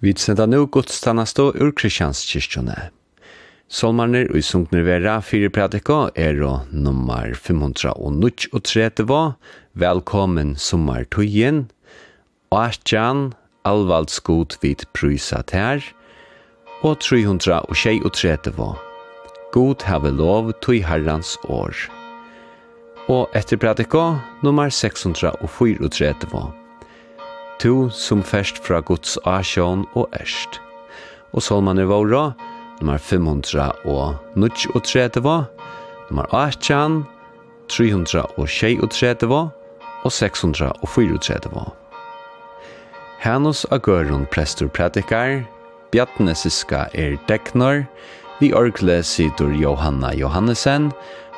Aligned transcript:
Vi 0.00 0.14
senda 0.14 0.46
nu 0.46 0.66
godstannasto 0.66 1.52
ur 1.58 1.72
Kristianskirkjone. 1.74 2.90
Solmarner 3.68 4.30
og 4.30 4.44
sunkner 4.46 4.84
vera 4.86 5.16
fyrir 5.20 5.50
er 6.14 6.42
og 6.46 6.60
nummer 6.70 7.34
539 7.34 9.34
Velkommen 9.74 10.56
sommartøyen 10.56 11.70
og 12.50 12.64
Artjan 12.64 13.32
Alvaldskot 13.64 14.58
vid 14.62 14.86
prysat 14.94 15.50
her 15.50 15.82
og 16.82 17.00
336 17.00 18.74
God 19.52 19.82
have 19.82 20.10
lov 20.10 20.52
tøy 20.62 20.80
herrans 20.80 21.38
år 21.44 21.74
og 23.08 23.28
etter 23.34 23.56
prædika 23.56 24.14
nummer 24.42 24.68
634 24.68 26.57
tu 27.58 27.90
som 27.90 28.22
fest 28.22 28.58
fra 28.64 28.80
Guds 28.80 29.18
asjon 29.26 29.84
og 29.98 30.08
erst. 30.20 30.60
Og 31.34 31.42
salman 31.42 31.78
er 31.78 31.90
våra, 31.90 32.32
nummer 32.80 32.98
500 32.98 33.84
og 33.84 34.38
nudj 34.38 34.68
og 34.74 34.84
treteva, 34.86 35.36
nummer 36.08 36.26
18, 36.34 37.02
300 37.68 38.24
og 38.38 38.48
tjei 38.48 38.78
og 38.80 38.90
treteva, 38.94 39.48
og 40.04 40.12
600 40.12 40.72
og 40.82 40.88
4 40.88 41.66
Hanus 43.18 43.66
Agørun 43.70 44.26
prestur 44.30 44.68
predikar, 44.68 45.42
Bjartne 45.90 46.34
Siska 46.34 46.86
er 46.94 47.16
deknar, 47.28 47.86
vi 48.38 48.52
orkle 48.54 49.02
sidur 49.02 49.50
Johanna 49.50 50.12
Johannesen, 50.14 50.92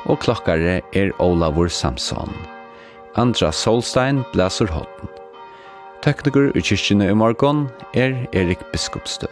og 0.05 0.19
klokkare 0.19 0.81
er 0.93 1.11
Olavur 1.19 1.67
Samson. 1.67 2.29
Andra 3.15 3.51
Solstein 3.51 4.23
blæsur 4.33 4.69
hotten. 4.71 5.10
Tekniker 6.01 6.49
i 6.57 6.61
kyrkjene 6.65 7.11
i 7.11 7.13
morgon 7.13 7.67
er 7.93 8.15
Erik 8.33 8.63
Biskopstø. 8.73 9.27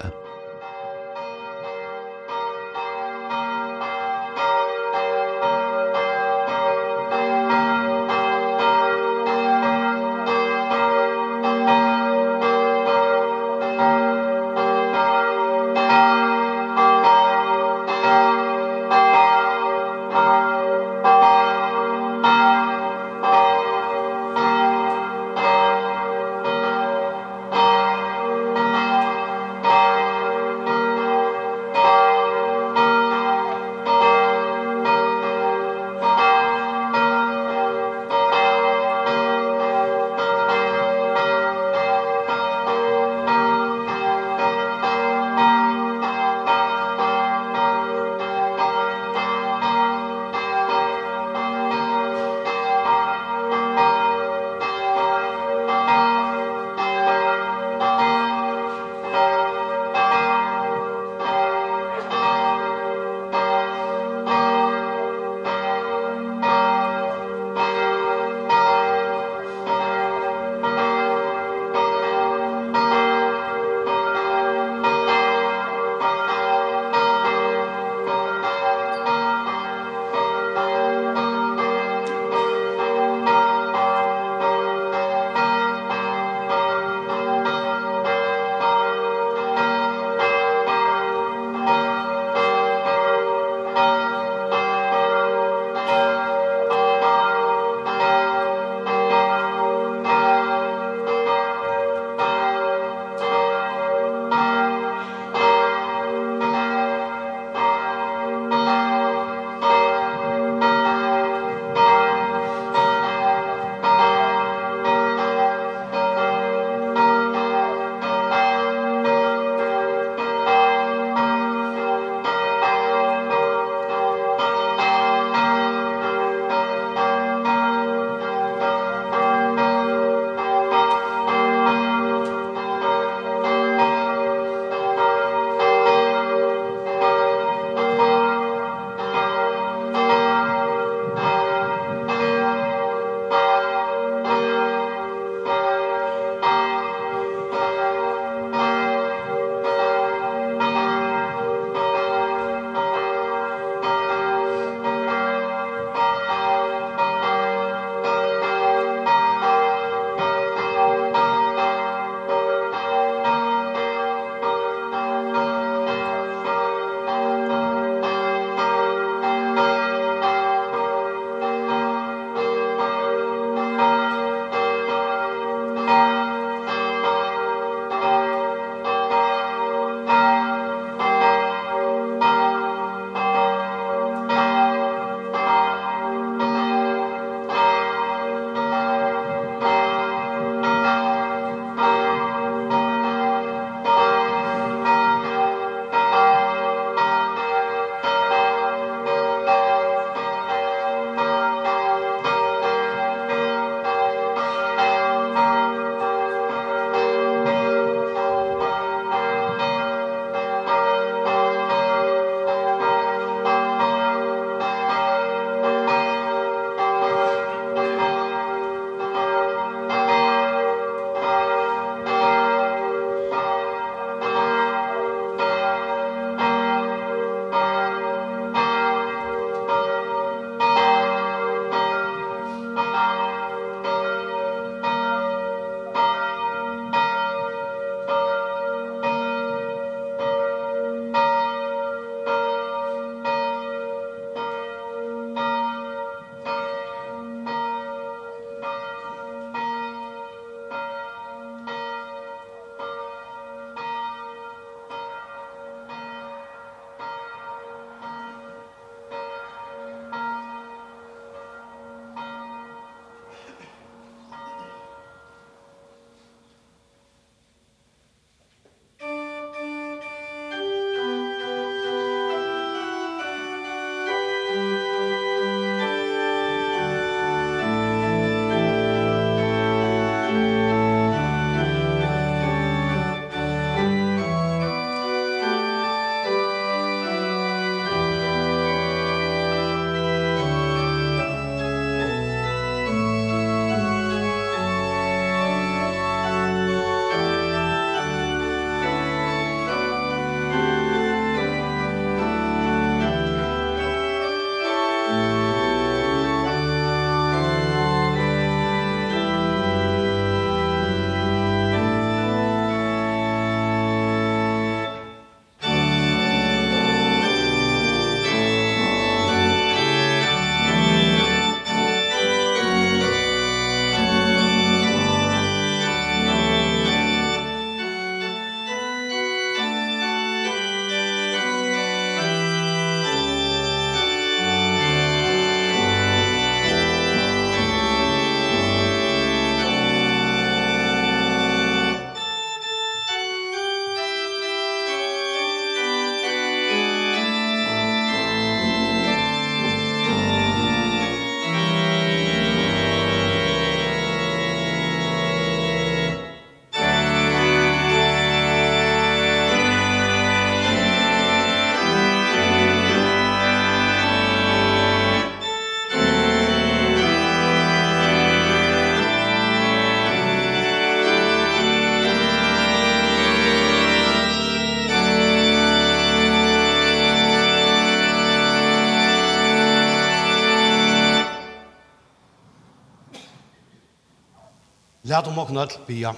Lad 385.09 385.27
om 385.27 385.39
åkne 385.41 385.63
alt 385.63 385.79
bia. 385.87 386.11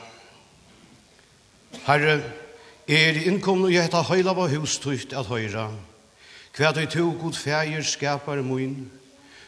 Herre, 1.85 2.17
er 2.91 3.19
innkomne 3.23 3.69
i 3.71 3.77
etta 3.79 4.01
høyla 4.03 4.33
var 4.35 4.51
hustrykt 4.51 5.13
at 5.15 5.29
høyra. 5.31 5.69
Hva 6.57 6.73
du 6.75 6.81
to 6.91 7.05
god 7.21 7.37
fægir 7.39 7.85
skapar 7.87 8.41
moin. 8.43 8.89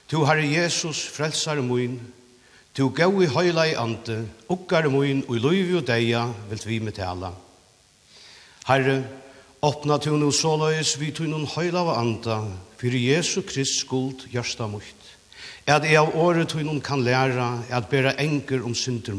To 0.08 0.24
Herre 0.24 0.48
Jesus 0.48 1.02
frelsar 1.12 1.60
moin. 1.60 2.00
To 2.80 2.88
gau 2.96 3.20
i 3.20 3.28
høyla 3.28 3.68
i 3.68 3.76
ante, 3.76 4.22
ukkar 4.48 4.88
moin 4.90 5.26
og 5.28 5.36
i 5.36 5.44
loivi 5.44 5.76
og 5.76 5.84
deia 5.92 6.24
vil 6.50 6.64
vi 6.66 6.80
med 6.80 6.96
tala. 6.96 7.34
Herre, 8.70 9.02
åpna 9.60 10.00
to 10.00 10.16
no 10.16 10.32
såløys 10.32 10.96
vi 11.02 11.12
to 11.12 11.28
noen 11.28 11.50
høyla 11.52 11.84
var 11.84 12.00
anta, 12.00 12.40
fyrir 12.80 13.10
Jesu 13.12 13.42
Krist 13.44 13.84
skuld 13.84 14.24
hjørsta 14.32 14.72
mukt 14.72 15.03
at 15.66 15.86
jeg 15.88 16.00
av 16.00 16.16
året 16.20 16.50
tog 16.52 16.64
noen 16.66 16.82
kan 16.84 17.04
læra 17.04 17.64
at 17.72 17.88
bæra 17.92 18.18
enker 18.20 18.66
om 18.66 18.76
synder 18.76 19.16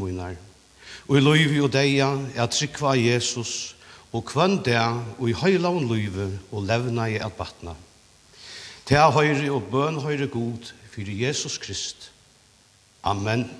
og 1.08 1.16
i 1.16 1.20
løyvi 1.20 1.60
og 1.60 1.72
deia 1.72 2.08
at 2.36 2.54
trykva 2.56 2.94
Jesus, 2.96 3.74
og 4.12 4.24
kvann 4.24 4.60
det 4.64 4.78
og 5.18 5.26
i 5.28 5.34
høyla 5.36 5.68
og 5.68 5.88
løyve 5.90 6.28
og 6.52 6.64
levna 6.68 7.08
i 7.10 7.18
at 7.18 7.34
batna. 7.36 7.74
Til 8.86 9.12
høyre 9.12 9.50
og 9.52 9.68
bøn 9.72 10.00
høyre 10.00 10.28
god, 10.28 10.72
for 10.92 11.02
Jesus 11.08 11.58
Krist. 11.58 12.10
Amen. 13.02 13.50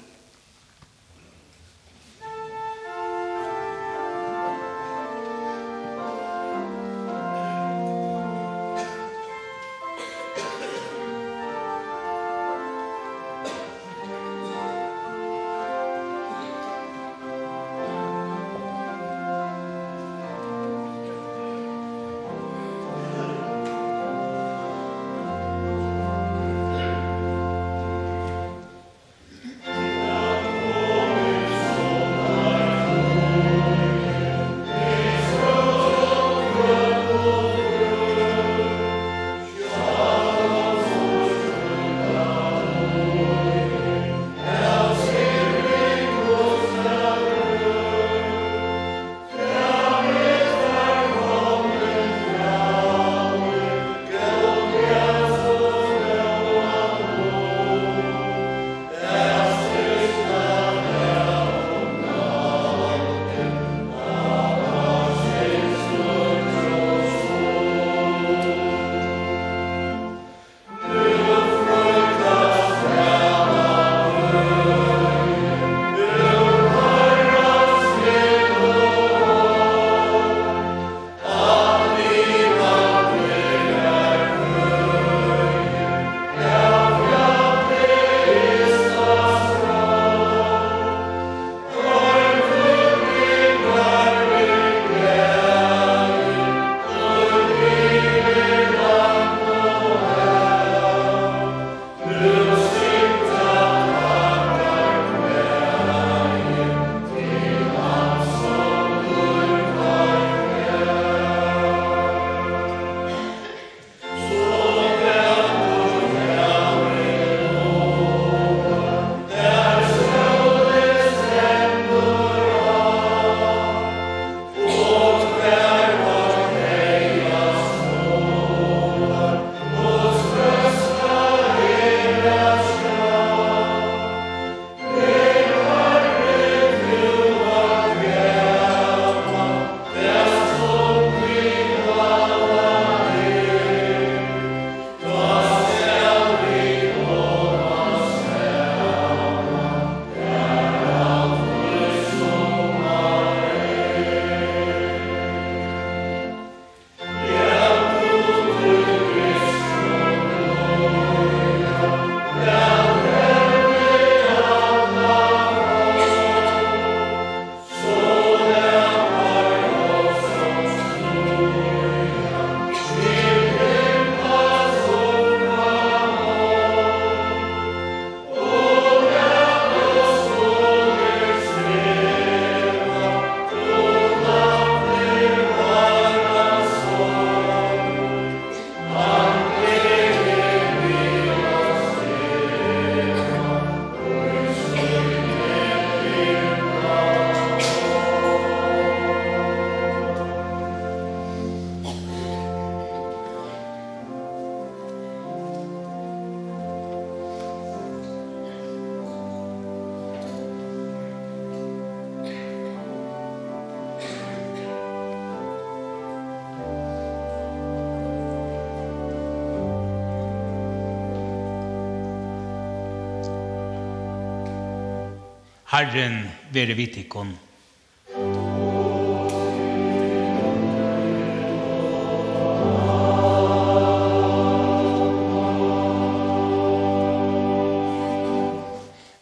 Herren 225.75 226.21
være 226.55 226.75
vitikon. 226.79 227.33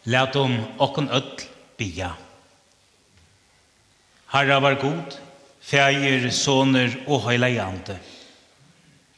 Lät 0.03 0.35
om 0.35 0.53
okken 0.77 1.09
öll 1.09 1.41
bia. 1.77 2.11
Herra 4.27 4.59
var 4.59 4.73
god, 4.73 5.17
feir, 5.61 6.29
soner 6.29 6.93
og 7.07 7.25
høyleiande. 7.25 7.97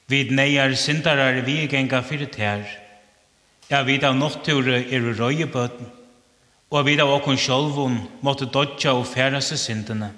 Vid 0.08 0.32
neier 0.32 0.72
syndarar 0.80 1.44
vi 1.44 1.68
genga 1.68 2.00
fyrir 2.00 2.32
tær. 2.32 2.64
Ja, 3.68 3.84
vid 3.84 4.08
av 4.08 4.16
nokture 4.16 4.80
er 4.88 5.12
røyebøten, 5.20 5.92
og 6.72 6.86
vi 6.86 6.98
av 7.00 7.12
okon 7.14 7.38
sjolvun 7.38 7.98
måtte 8.26 8.48
dodja 8.50 8.96
og 8.98 9.06
færa 9.08 9.42
seg 9.42 9.60
syndene. 9.62 10.12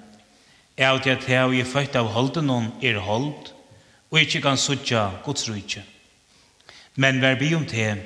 det 0.78 1.12
at 1.12 1.28
jeg 1.28 1.60
er 1.60 1.64
født 1.64 1.96
av 1.96 2.12
holden 2.14 2.48
hon 2.48 2.72
er 2.82 3.00
hold, 3.02 3.52
og 4.10 4.20
ikke 4.20 4.40
kan 4.40 4.56
sutja 4.56 5.10
Guds 5.24 5.48
rujtje. 5.48 5.82
Men 6.96 7.20
vær 7.20 7.36
bi 7.38 7.54
om 7.54 7.66
te, 7.66 7.96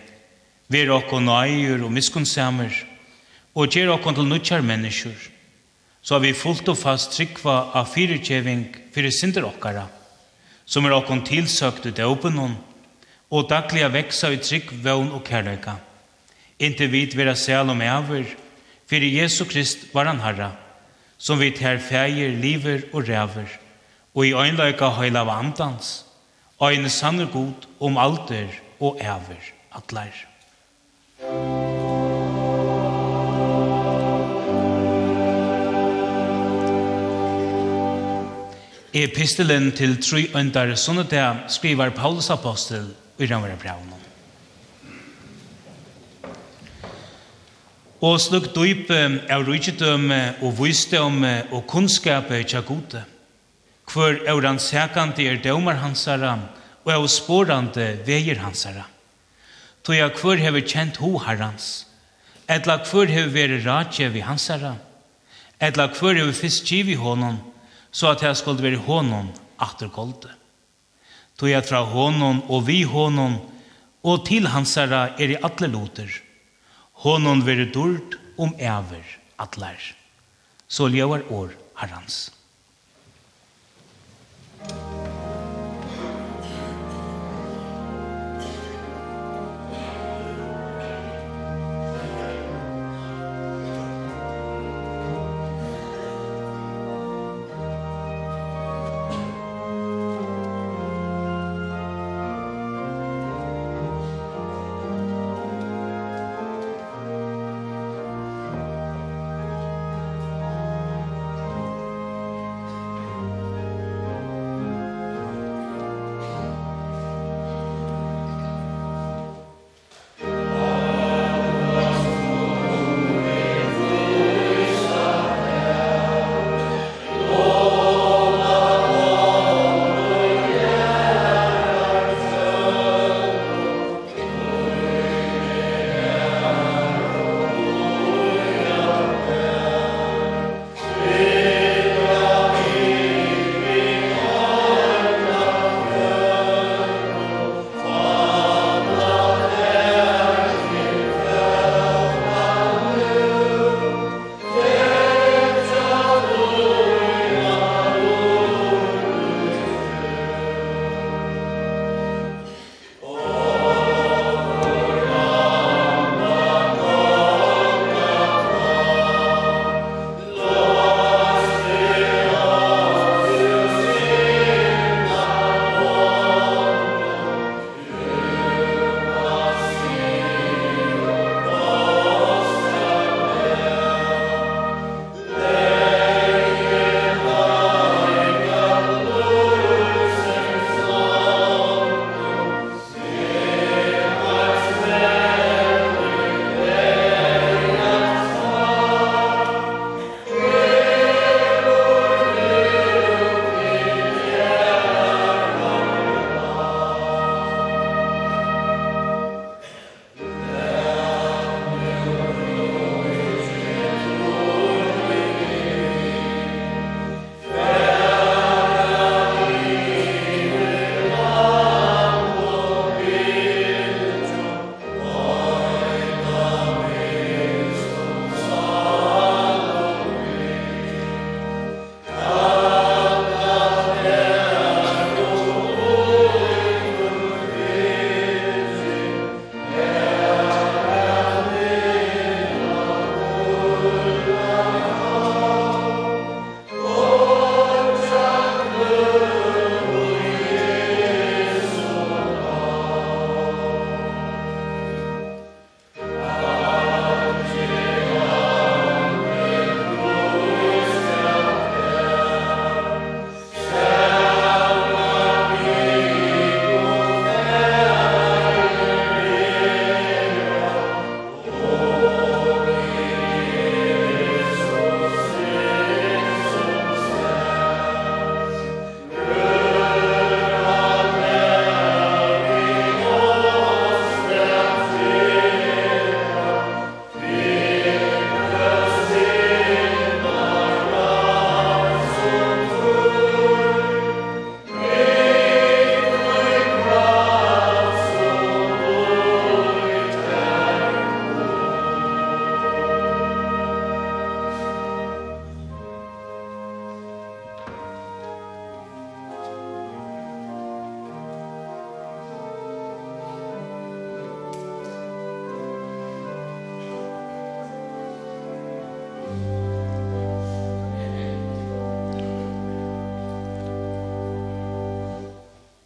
vær 0.69 0.91
okon 0.91 1.25
naier 1.25 1.85
og 1.85 1.93
miskunnsamer, 1.93 2.73
og 3.55 3.69
gjer 3.69 3.93
okon 3.93 4.15
til 4.15 4.29
nutjar 4.29 4.65
mennesker, 4.65 5.15
så 6.03 6.15
har 6.17 6.25
vi 6.25 6.33
fullt 6.35 6.69
og 6.69 6.79
fast 6.81 7.13
tryggva 7.15 7.71
av 7.77 7.93
fyrirkjeving 7.93 8.65
fyrir 8.93 9.15
synder 9.15 9.47
okkara, 9.47 9.87
som 10.67 10.87
er 10.87 10.97
okon 10.97 11.23
tilsøkt 11.25 11.87
ut 11.87 12.01
åpen 12.03 12.41
hon, 12.41 12.57
og 13.31 13.49
dagliga 13.49 13.93
veksa 13.93 14.33
i 14.33 14.41
trygg 14.43 14.73
vøvn 14.83 15.13
og 15.13 15.23
kærleika 15.25 15.77
inte 16.63 16.87
vid 16.87 17.15
vera 17.15 17.35
sel 17.37 17.71
om 17.71 17.81
över, 17.81 18.25
för 18.87 18.97
Jesu 18.97 19.45
Krist 19.45 19.95
var 19.95 20.05
han 20.05 20.21
herra, 20.21 20.51
som 21.17 21.39
vid 21.39 21.59
här 21.59 21.79
färger 21.79 22.37
liver 22.37 22.83
och 22.93 23.07
räver, 23.07 23.49
och 24.13 24.27
i 24.27 24.35
ögnlöka 24.35 24.89
höjla 24.89 25.25
vantans, 25.25 26.05
og 26.59 26.75
en 26.75 26.91
sanner 26.91 27.27
god 27.27 27.67
om 27.79 27.97
alter 27.99 28.47
og 28.79 29.01
æver 29.01 29.49
atler. 29.75 30.13
I 38.93 39.03
epistelen 39.03 39.73
til 39.73 39.97
tru 40.05 40.21
øndare 40.37 40.77
sånne 40.77 41.07
det 41.09 41.27
skriver 41.57 41.91
Paulus 41.97 42.31
apostel 42.31 42.93
i 43.19 43.27
Ramara 43.27 43.57
Braunen. 43.57 44.02
og 48.03 48.19
sluk 48.19 48.49
dype 48.51 48.99
av 49.31 49.45
rujtidømme 49.47 50.23
og 50.43 50.57
vysdømme 50.59 51.35
og 51.55 51.69
kunnskapet 51.71 52.49
tja 52.51 52.63
gode. 52.67 53.05
Hvor 53.87 54.19
er 54.27 54.47
han 54.47 54.59
sækande 54.59 55.23
er 55.23 55.39
dømer 55.43 55.79
hansara, 55.79 56.39
og 56.83 56.91
er 56.93 57.07
spårande 57.07 57.87
veier 58.07 58.41
hansara. 58.43 58.89
Tog 59.83 59.95
jeg 59.95 60.15
hvor 60.19 60.39
hever 60.39 60.67
kjent 60.67 60.99
ho 61.03 61.19
herrans, 61.19 61.87
etla 62.51 62.81
hvor 62.83 63.07
hever 63.07 63.31
vært 63.35 63.67
ratje 63.67 64.09
vi 64.11 64.23
hansara, 64.27 64.75
etla 65.61 65.89
hvor 65.95 66.15
hever 66.15 66.35
fisk 66.35 66.67
giv 66.71 66.91
i 66.91 66.99
honom, 66.99 67.39
så 67.93 68.15
at 68.15 68.23
jeg 68.23 68.37
skulle 68.37 68.63
være 68.63 68.83
honom 68.83 69.31
atter 69.63 69.91
golde. 69.95 70.31
Tog 71.39 71.51
jeg 71.51 71.67
fra 71.67 71.85
honom 71.87 72.43
og 72.49 72.67
vi 72.67 72.83
honom, 72.83 73.39
og 74.03 74.27
til 74.27 74.51
hansara 74.51 75.13
er 75.19 75.37
i 75.37 75.41
atle 75.43 75.71
loter, 75.71 76.11
honon 77.03 77.43
veri 77.47 77.67
durt 77.75 78.19
om 78.37 78.55
ever 78.59 79.19
atlar. 79.37 79.95
Så 80.69 80.89
ljövar 80.89 81.33
år 81.33 81.51
herrans. 81.75 82.33
Thank 84.63 84.97
you. 84.97 85.02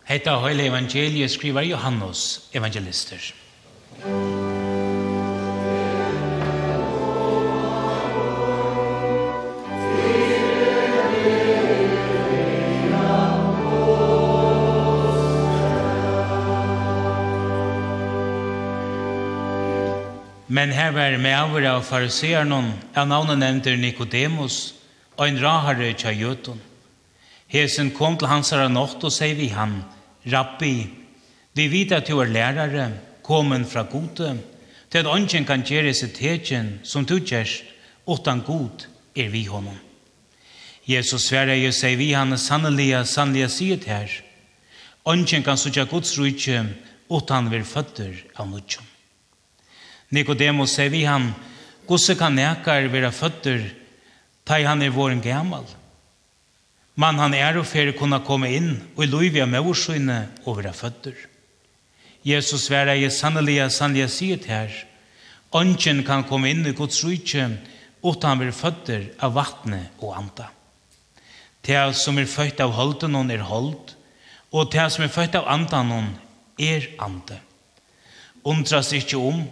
Hetta 0.06 0.36
heile 0.38 0.68
evangeliet 0.68 1.30
skriver 1.30 1.62
Johannes 1.66 2.48
evangelister. 2.54 3.34
Men 20.48 20.70
her 20.70 20.90
var 20.90 21.18
med 21.18 21.42
over 21.42 21.66
av 21.66 21.82
fariseernon, 21.82 22.70
av 22.94 23.08
navnet 23.08 23.38
nevnte 23.42 23.74
Nicodemus, 23.76 24.74
og 25.16 25.26
en 25.26 25.42
rahare 25.42 25.90
tja 25.98 26.14
jötun. 26.14 26.62
Hesen 27.50 27.90
kom 27.90 28.14
til 28.14 28.30
hans 28.30 28.54
herre 28.54 28.70
nått 28.70 29.02
og 29.02 29.10
sier 29.10 29.34
vi 29.34 29.50
han, 29.50 29.80
Rabbi, 30.26 30.86
vi 31.54 31.68
vet 31.70 31.92
at 31.92 32.08
du 32.08 32.18
er 32.20 32.30
lærere, 32.30 32.90
kommen 33.22 33.64
fra 33.66 33.82
gode, 33.82 34.38
til 34.90 34.98
at 34.98 35.06
ånden 35.10 35.46
kan 35.46 35.64
gjøre 35.66 35.94
seg 35.94 36.14
tegjen 36.14 36.78
som 36.86 37.06
du 37.06 37.18
gjør, 37.18 37.50
utan 38.06 38.42
god 38.46 38.86
er 39.16 39.30
vi 39.30 39.44
honom. 39.46 39.78
Jesus 40.86 41.26
sverre 41.26 41.56
jo 41.58 41.72
seg 41.74 41.96
vi 41.98 42.12
han 42.14 42.36
sannelige, 42.38 43.02
sannelige 43.06 43.48
sier 43.50 43.86
her. 43.86 44.10
Ånden 45.06 45.42
kan 45.46 45.58
sutja 45.58 45.86
gods 45.90 46.14
rujtje, 46.18 46.62
utan 47.10 47.50
vi 47.50 47.62
føtter 47.62 48.14
av 48.38 48.50
nudjon. 48.50 48.86
Nikodemus 50.14 50.74
sier 50.74 50.90
vi 50.90 51.02
han, 51.06 51.32
gosse 51.86 52.14
kan 52.18 52.34
nekar 52.34 52.86
vera 52.90 53.10
føtter, 53.14 53.66
tai 54.46 54.62
han 54.66 54.82
er 54.82 54.94
våren 54.94 55.22
gammal. 55.22 55.66
Man 56.96 57.20
han 57.20 57.34
er 57.36 57.58
og 57.60 57.66
fer 57.68 57.92
kunna 57.96 58.22
komme 58.24 58.48
inn, 58.56 58.70
og 58.96 59.04
i 59.04 59.10
lov 59.10 59.36
er 59.36 59.48
med 59.48 59.64
årsøyne 59.68 60.20
over 60.48 60.70
føtter. 60.72 61.16
Jesus 62.24 62.66
sverre 62.66 62.96
jeg 62.96 63.12
sannelig, 63.12 63.60
sannelig 63.70 64.08
sier 64.10 64.40
til 64.40 64.54
her, 64.54 64.76
Ønsken 65.54 66.02
kan 66.04 66.24
komme 66.26 66.50
inn 66.50 66.66
i 66.66 66.74
Guds 66.76 66.98
rydtje, 67.06 67.46
utan 68.04 68.40
vil 68.40 68.52
føtter 68.52 69.06
av 69.22 69.36
vattnet 69.36 70.02
og 70.02 70.16
anta. 70.18 70.48
Det 71.64 71.78
som 71.98 72.18
er 72.18 72.28
født 72.30 72.60
av 72.62 72.74
holden 72.76 73.14
hon 73.16 73.30
er 73.30 73.44
hold, 73.46 73.94
og 74.52 74.72
det 74.74 74.88
som 74.92 75.04
er 75.06 75.12
født 75.12 75.38
av 75.38 75.48
andan 75.50 75.92
hon 75.94 76.10
er 76.58 76.88
ante. 77.02 77.38
Undras 78.46 78.92
ikke 78.94 79.18
om, 79.18 79.44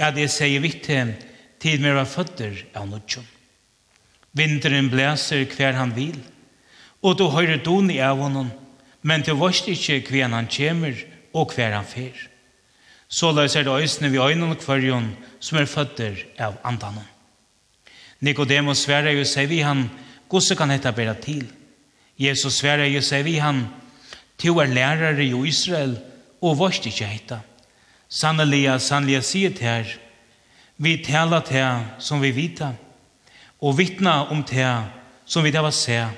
ja 0.00 0.12
det 0.14 0.28
sier 0.32 0.62
viktig, 0.64 1.00
tid 1.58 1.82
med 1.82 1.98
å 1.98 2.06
føtter 2.06 2.62
av 2.76 2.86
nødtjen. 2.88 3.26
Vinteren 4.36 4.92
blæser 4.92 5.48
hver 5.50 5.74
han 5.74 5.92
vil, 5.96 6.16
og 6.16 6.37
og 7.02 7.18
du 7.18 7.28
høyre 7.30 7.60
don 7.62 7.90
i 7.90 8.00
av 8.02 8.18
honom, 8.18 8.50
men 9.02 9.22
du 9.22 9.34
varst 9.38 9.68
ikkje 9.70 10.02
hver 10.08 10.32
han 10.32 10.50
kjemer 10.50 10.96
og 11.36 11.54
hver 11.54 11.76
han 11.76 11.86
fer. 11.86 12.16
Så 13.08 13.30
løs 13.32 13.56
er 13.56 13.64
det 13.64 13.72
øysene 13.72 14.10
vi 14.12 14.20
øynene 14.20 14.58
kvarjon 14.58 15.12
som 15.40 15.58
er 15.58 15.70
føtter 15.70 16.18
av 16.38 16.58
andanen. 16.64 17.06
Nikodemus 18.20 18.82
sverre 18.84 19.14
jo 19.14 19.24
seg 19.24 19.48
vi 19.48 19.62
han, 19.62 19.86
gosse 20.28 20.56
kan 20.58 20.70
hetta 20.74 20.92
bera 20.92 21.14
til. 21.14 21.46
Jesus 22.18 22.58
sverre 22.58 22.88
jo 22.90 23.00
seg 23.04 23.24
vi 23.24 23.38
han, 23.38 23.68
to 24.38 24.58
er 24.58 24.74
lærare 24.74 25.24
i 25.24 25.32
Israel 25.48 25.96
og 26.42 26.58
varst 26.58 26.86
ikkje 26.86 27.06
hetta. 27.06 27.40
Sannelia, 28.08 28.78
sannelia 28.78 29.22
sier 29.22 29.54
til 29.54 29.68
her, 29.68 29.96
vi 30.76 30.96
taler 31.04 31.42
til 31.46 31.84
som 32.02 32.22
vi 32.22 32.30
vita, 32.32 32.72
og 33.60 33.76
vittna 33.78 34.28
om 34.30 34.42
til 34.46 34.84
som 35.26 35.44
vi 35.44 35.52
tar 35.52 35.64
var 35.66 35.74
seg, 35.74 36.08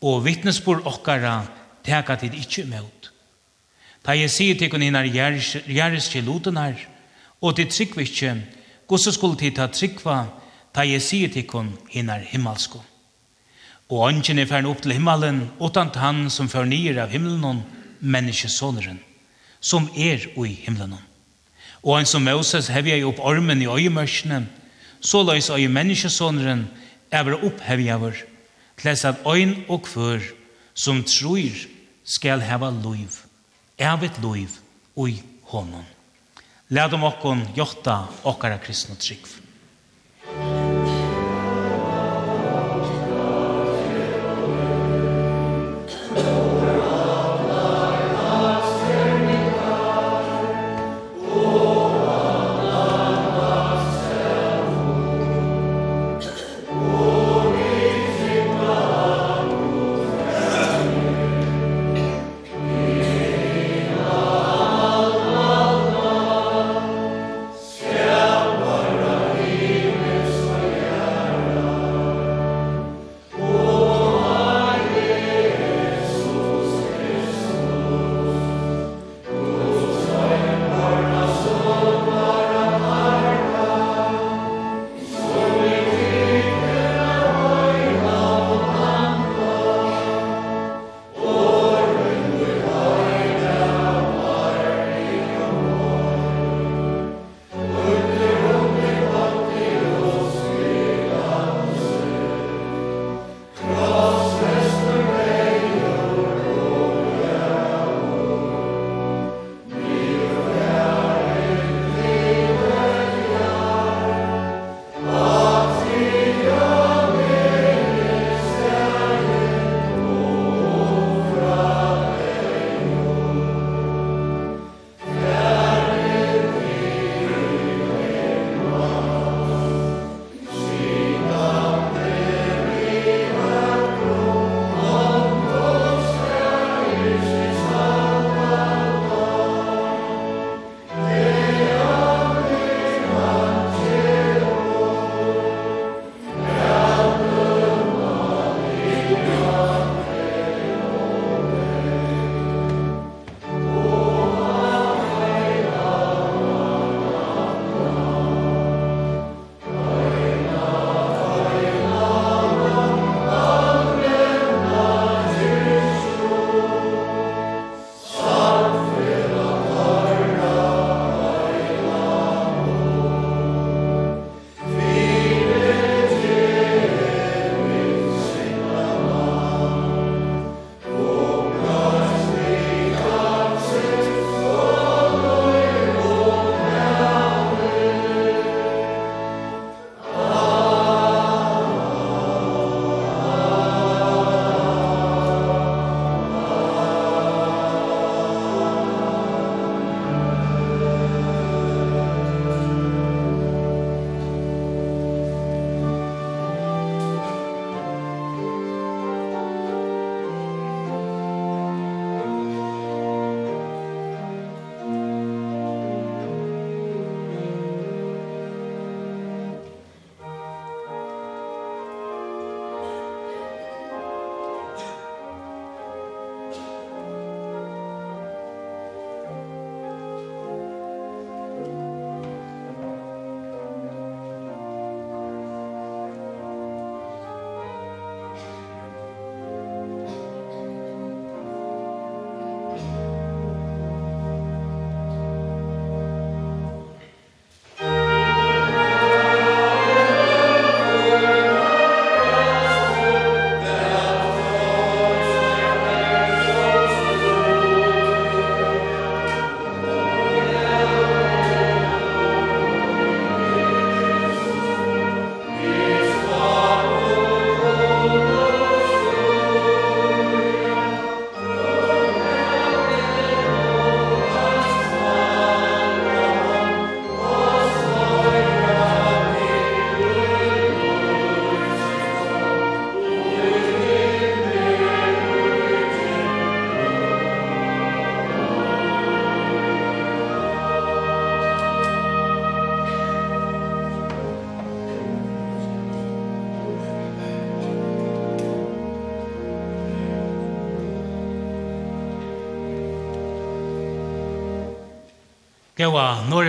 og 0.00 0.24
vittnesbord 0.24 0.86
okkara 0.88 1.42
teka 1.84 2.16
tid 2.20 2.36
ikkje 2.36 2.64
imot. 2.64 3.10
Ta 4.04 4.16
jeg 4.16 4.32
sier 4.32 4.56
til 4.56 4.70
kun 4.72 4.82
innar 4.82 5.04
gjerriske 5.04 6.22
her, 6.22 6.86
og 7.40 7.56
til 7.56 7.68
trikv 7.68 8.00
ikkje, 8.00 8.36
gosse 8.88 9.12
skulle 9.12 9.36
tid 9.36 9.56
ta 9.56 9.66
trikva, 9.68 10.26
ta 10.72 10.82
jeg 10.82 11.02
sier 11.02 11.28
til 11.28 11.46
kun 11.46 11.76
innar 11.92 12.24
himmelsko. 12.24 12.80
Og 13.90 14.08
ønsken 14.08 14.38
er 14.38 14.46
færre 14.46 14.68
opp 14.70 14.82
til 14.82 14.92
himmelen, 14.92 15.50
utan 15.60 15.90
han 15.94 16.30
som 16.30 16.48
førnyer 16.48 17.02
av 17.02 17.10
himmelen, 17.10 17.64
menneskesåneren, 18.00 19.00
som 19.60 19.90
er 19.96 20.24
ui 20.36 20.54
himmelen. 20.64 21.00
Og 21.82 21.96
han 21.96 22.06
som 22.06 22.24
Moses 22.24 22.68
hevja 22.68 23.00
opp 23.08 23.20
ormen 23.20 23.62
i 23.62 23.68
øyemørsene, 23.68 24.46
så 25.00 25.22
løys 25.24 25.50
øye 25.50 25.68
menneskesåneren, 25.68 26.68
ever 27.12 27.44
opphevjaver 27.44 28.14
kles 28.80 29.04
at 29.04 29.22
ein 29.28 29.60
og 29.68 29.84
kvør 29.88 30.24
som 30.74 31.02
trur 31.04 31.66
skal 32.04 32.42
hava 32.42 32.70
loiv, 32.72 33.20
evet 33.78 34.16
loiv, 34.22 34.56
oi 34.96 35.20
honom. 35.52 35.84
Lad 36.70 36.94
om 36.94 37.04
okkon 37.08 37.44
jotta 37.56 38.04
okkara 38.24 38.60
kristna 38.62 38.96
tryggv. 38.96 39.39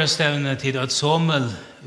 årestevne 0.02 0.56
tid 0.58 0.80
at 0.82 0.90
somel 0.90 1.44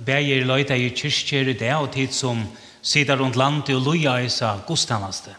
beger 0.07 0.45
løyta 0.47 0.77
i 0.79 0.93
kyrkjer 0.95 1.49
i 1.51 1.55
det 1.59 1.73
og 1.75 1.89
tid 1.97 2.13
som 2.15 2.45
sitter 2.79 3.19
rundt 3.19 3.35
landet 3.35 3.73
og 3.75 3.89
loja 3.89 4.13
i 4.23 4.29
sa 4.31 4.53
godstanneste. 4.69 5.33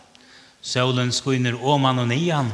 Sølen 0.60 1.14
skuiner 1.16 1.56
åman 1.56 2.02
og 2.04 2.10
nian. 2.10 2.50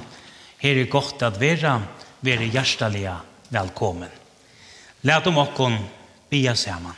Her 0.61 0.77
er 0.77 0.89
godt 0.93 1.23
at 1.25 1.39
vera, 1.41 1.79
vera 2.21 2.45
hjertelige 2.45 3.15
velkommen. 3.49 4.11
Læt 5.01 5.29
om 5.31 5.39
okkon 5.41 5.79
bia 6.29 6.53
saman. 6.53 6.93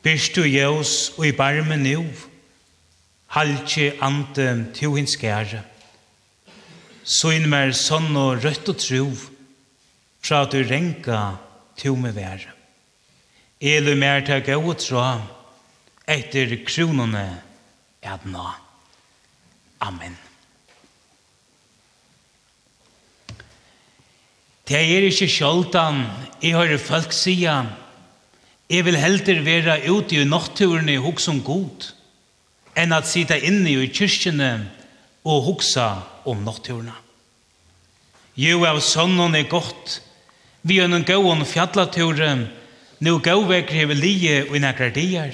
Bistu 0.00 0.40
du 0.40 0.48
jævs 0.48 1.12
og 1.18 1.26
i 1.28 1.34
barme 1.36 1.76
nu, 1.76 2.06
halkje 3.36 3.98
ante 4.00 4.48
til 4.72 4.96
hins 4.96 5.18
gære. 5.20 5.60
Søyn 7.04 7.50
mer 7.52 7.76
sånn 7.76 8.16
og 8.16 8.40
rødt 8.40 8.72
og 8.72 8.80
tro, 8.80 9.04
fra 10.24 10.44
at 10.46 10.56
du 10.56 10.64
renka 10.64 11.20
to 11.76 11.94
med 11.96 12.16
vær. 12.16 12.42
Elu 13.60 13.94
mer 13.96 14.24
ta 14.24 14.40
gau 14.40 14.72
tra, 14.74 15.20
etter 16.08 16.56
kronene 16.64 17.26
er 18.02 18.26
nå. 18.26 18.48
Amen. 19.84 20.16
Det 24.70 24.78
er 24.78 25.06
ikke 25.08 25.26
skjoldan, 25.26 26.04
jeg 26.42 26.54
har 26.54 26.76
folk 26.78 27.12
sida, 27.12 27.64
jeg 28.70 28.84
vil 28.86 28.96
helter 28.96 29.40
være 29.42 29.80
ute 29.90 30.20
i 30.20 30.24
natturene 30.24 30.94
og 31.00 31.08
hukse 31.08 31.32
om 31.32 31.40
god, 31.42 31.88
enn 32.78 32.94
at 32.94 33.08
sida 33.10 33.34
inne 33.34 33.72
i 33.72 33.88
kyrkjene 33.90 34.52
og 35.26 35.42
hukse 35.48 35.86
om 36.30 36.44
natturene. 36.46 36.94
Jo, 38.38 38.62
av 38.64 38.78
sønnen 38.80 39.34
er 39.34 39.50
godt, 39.50 39.98
Vi 40.62 40.76
er 40.76 40.90
noen 40.92 41.06
gåen 41.08 41.44
fjallature, 41.48 42.32
nå 43.00 43.12
gåvekri 43.24 43.80
hever 43.80 43.96
lije 43.96 44.42
og 44.50 44.58
nekkar 44.60 44.92
dier. 44.92 45.32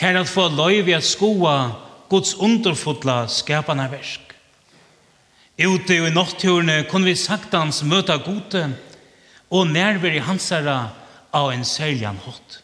Her 0.00 0.20
at 0.22 0.30
få 0.30 0.48
løy 0.48 0.80
vi 0.86 0.94
at 0.96 1.04
skoa 1.04 1.74
Guds 2.08 2.34
underfotla 2.40 3.26
skapana 3.28 3.88
versk. 3.92 4.20
Ute 5.60 5.94
i 5.94 6.10
natturene 6.10 6.82
kunne 6.88 7.12
vi 7.12 7.18
sagtans 7.20 7.82
møta 7.86 8.16
gode 8.18 8.64
og 9.52 9.68
nærveri 9.70 10.18
hansara 10.24 10.78
av 11.34 11.52
en 11.52 11.64
særlig 11.64 12.08
hot. 12.24 12.62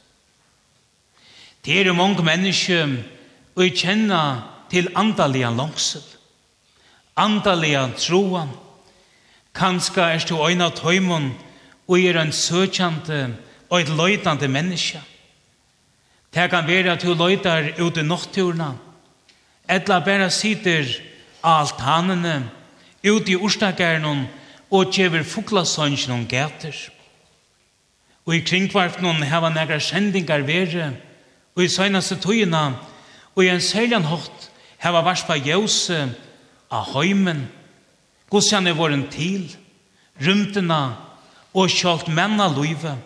Det 1.64 1.76
er 1.86 1.92
mange 1.92 2.24
mennesker 2.24 2.96
og 3.54 3.62
jeg 3.62 3.76
kjenner 3.76 4.40
til 4.70 4.88
andalige 4.96 5.50
langsel, 5.52 6.02
andalige 7.16 7.84
troen. 7.98 8.48
Kanskje 9.54 10.02
er 10.02 10.18
det 10.24 10.40
øyne 10.40 10.70
tøymon 10.70 11.32
og 11.90 11.98
er 11.98 12.20
en 12.20 12.32
søkjante 12.32 13.34
og 13.70 13.80
et 13.80 13.88
løytande 13.88 14.48
menneske. 14.48 15.00
Det 16.34 16.50
kan 16.50 16.66
være 16.66 16.92
at 16.92 17.02
du 17.02 17.14
løytar 17.14 17.72
ut 17.82 17.96
i 17.98 18.06
nokturna, 18.06 18.76
etla 19.70 19.98
bare 19.98 20.30
sitter 20.30 20.86
alt 21.42 21.80
hanene, 21.82 22.50
ut 23.10 23.28
i 23.28 23.36
orsdagernon 23.36 24.26
og 24.70 24.92
kjever 24.94 25.26
fuglasønsjen 25.26 26.14
og 26.14 26.28
gæter. 26.28 26.76
Og 28.26 28.36
i 28.36 28.44
kringkvarfnon 28.46 29.26
heva 29.26 29.50
negra 29.50 29.80
sendingar 29.80 30.46
vere, 30.46 30.92
og 31.56 31.64
i 31.64 31.68
søgnaste 31.68 32.20
tøyina, 32.22 32.72
og 33.34 33.44
i 33.44 33.50
en 33.50 33.60
sæljan 33.60 34.06
hått 34.06 34.50
heva 34.78 35.02
varspa 35.02 35.34
jøse 35.34 36.04
av 36.70 36.92
høymen, 36.94 37.48
gosjane 38.30 38.76
våren 38.78 39.08
til, 39.10 39.48
rymtena 40.22 41.09
og 41.54 41.70
kjalt 41.70 42.08
menna 42.08 42.48
løyve, 42.52 42.96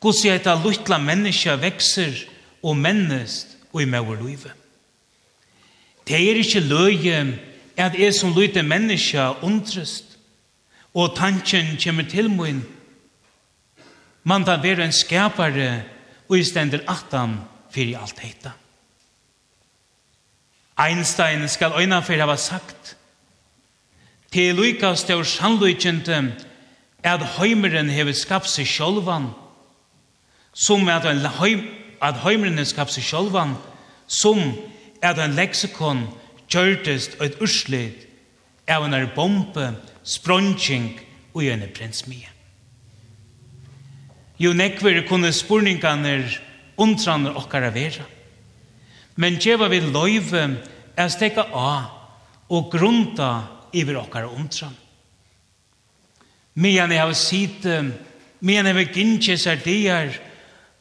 gos 0.00 0.24
jeg 0.24 0.40
etter 0.40 0.60
luttla 0.60 0.98
menneska 1.00 1.56
vekser 1.60 2.16
og 2.62 2.76
mennest 2.76 3.56
og 3.72 3.82
i 3.82 3.88
mauer 3.88 4.20
løyve. 4.20 4.52
Det 6.06 6.18
er 6.18 6.40
ikke 6.40 6.60
løye 6.60 7.20
at 7.76 7.96
jeg 7.98 8.14
som 8.14 8.34
løyte 8.34 8.62
menneska 8.62 9.30
undrest, 9.42 10.18
og 10.94 11.14
tanken 11.16 11.76
kommer 11.84 12.02
til 12.02 12.30
min. 12.30 12.64
Man 14.24 14.44
da 14.44 14.56
være 14.60 14.84
en 14.84 14.92
skapare 14.92 15.82
og 16.28 16.38
i 16.38 16.44
stender 16.44 16.82
atan 16.88 17.38
fyrir 17.70 17.98
alt 17.98 18.18
heita. 18.18 18.50
Einstein 20.80 21.48
skal 21.48 21.72
øyna 21.78 22.00
fyrir 22.00 22.20
hava 22.20 22.36
sagt, 22.36 22.96
til 24.32 24.54
lykast 24.54 25.10
og 25.10 25.26
sannlykjente 25.26 26.20
at 27.04 27.22
heimeren 27.38 27.90
hever 27.92 28.16
skapt 28.16 28.50
seg 28.50 28.68
sjolvan, 28.68 29.30
som 30.52 30.88
at, 30.88 31.06
en 31.08 31.24
heim, 31.40 31.64
at 32.02 32.20
heimeren 32.24 32.58
hever 32.58 32.68
skapt 32.68 32.94
seg 32.94 33.06
sjolvan, 33.06 33.54
som 34.06 34.40
at 35.02 35.20
en 35.20 35.36
leksikon 35.36 36.04
gjørtest 36.50 37.16
et 37.22 37.38
urslit 37.40 38.06
av 38.70 38.84
en 38.86 39.08
bombe, 39.14 39.70
spronging 40.04 40.92
og 41.34 41.44
en 41.46 41.64
prinsmie. 41.74 42.28
Jo 44.40 44.54
nekver 44.56 45.02
kunne 45.08 45.32
spurningarna 45.36 46.16
undrarna 46.80 47.34
okkara 47.36 47.70
vera. 47.74 48.06
Men 49.20 49.36
djeva 49.36 49.68
vi 49.68 49.82
loive 49.84 50.44
er 50.96 51.10
stekka 51.12 51.44
av 51.52 51.90
og 52.50 52.70
grunda 52.72 53.30
iver 53.76 54.00
okkara 54.00 54.30
undran. 54.32 54.74
Mian 56.54 56.92
jeg 56.92 57.00
har 57.00 57.14
sitt, 57.14 57.64
medan 58.40 58.70
jeg 58.70 58.76
vil 58.78 58.92
gynne 58.94 59.38
seg 59.38 59.64
der, 59.64 60.14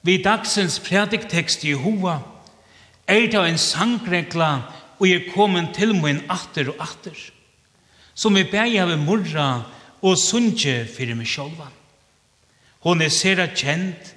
vi 0.01 0.17
dagsens 0.23 0.79
prædiktekst 0.79 1.65
i 1.67 1.75
hoa, 1.77 2.19
er 3.07 3.27
det 3.27 3.41
en 3.41 3.57
sangregla, 3.57 4.51
og 4.99 5.07
er 5.07 5.27
kommer 5.33 5.69
til 5.73 5.93
min 5.95 6.21
atter 6.29 6.71
og 6.73 6.81
atter, 6.83 7.17
som 8.13 8.35
jeg 8.35 8.49
bæg 8.51 8.79
av 8.81 8.95
morra 8.99 9.49
og 10.01 10.17
sunge 10.19 10.83
fyrir 10.91 11.15
meg 11.15 11.27
sjálva 11.27 11.69
Hon 12.83 13.01
er 13.03 13.11
sera 13.11 13.49
kjent, 13.51 14.13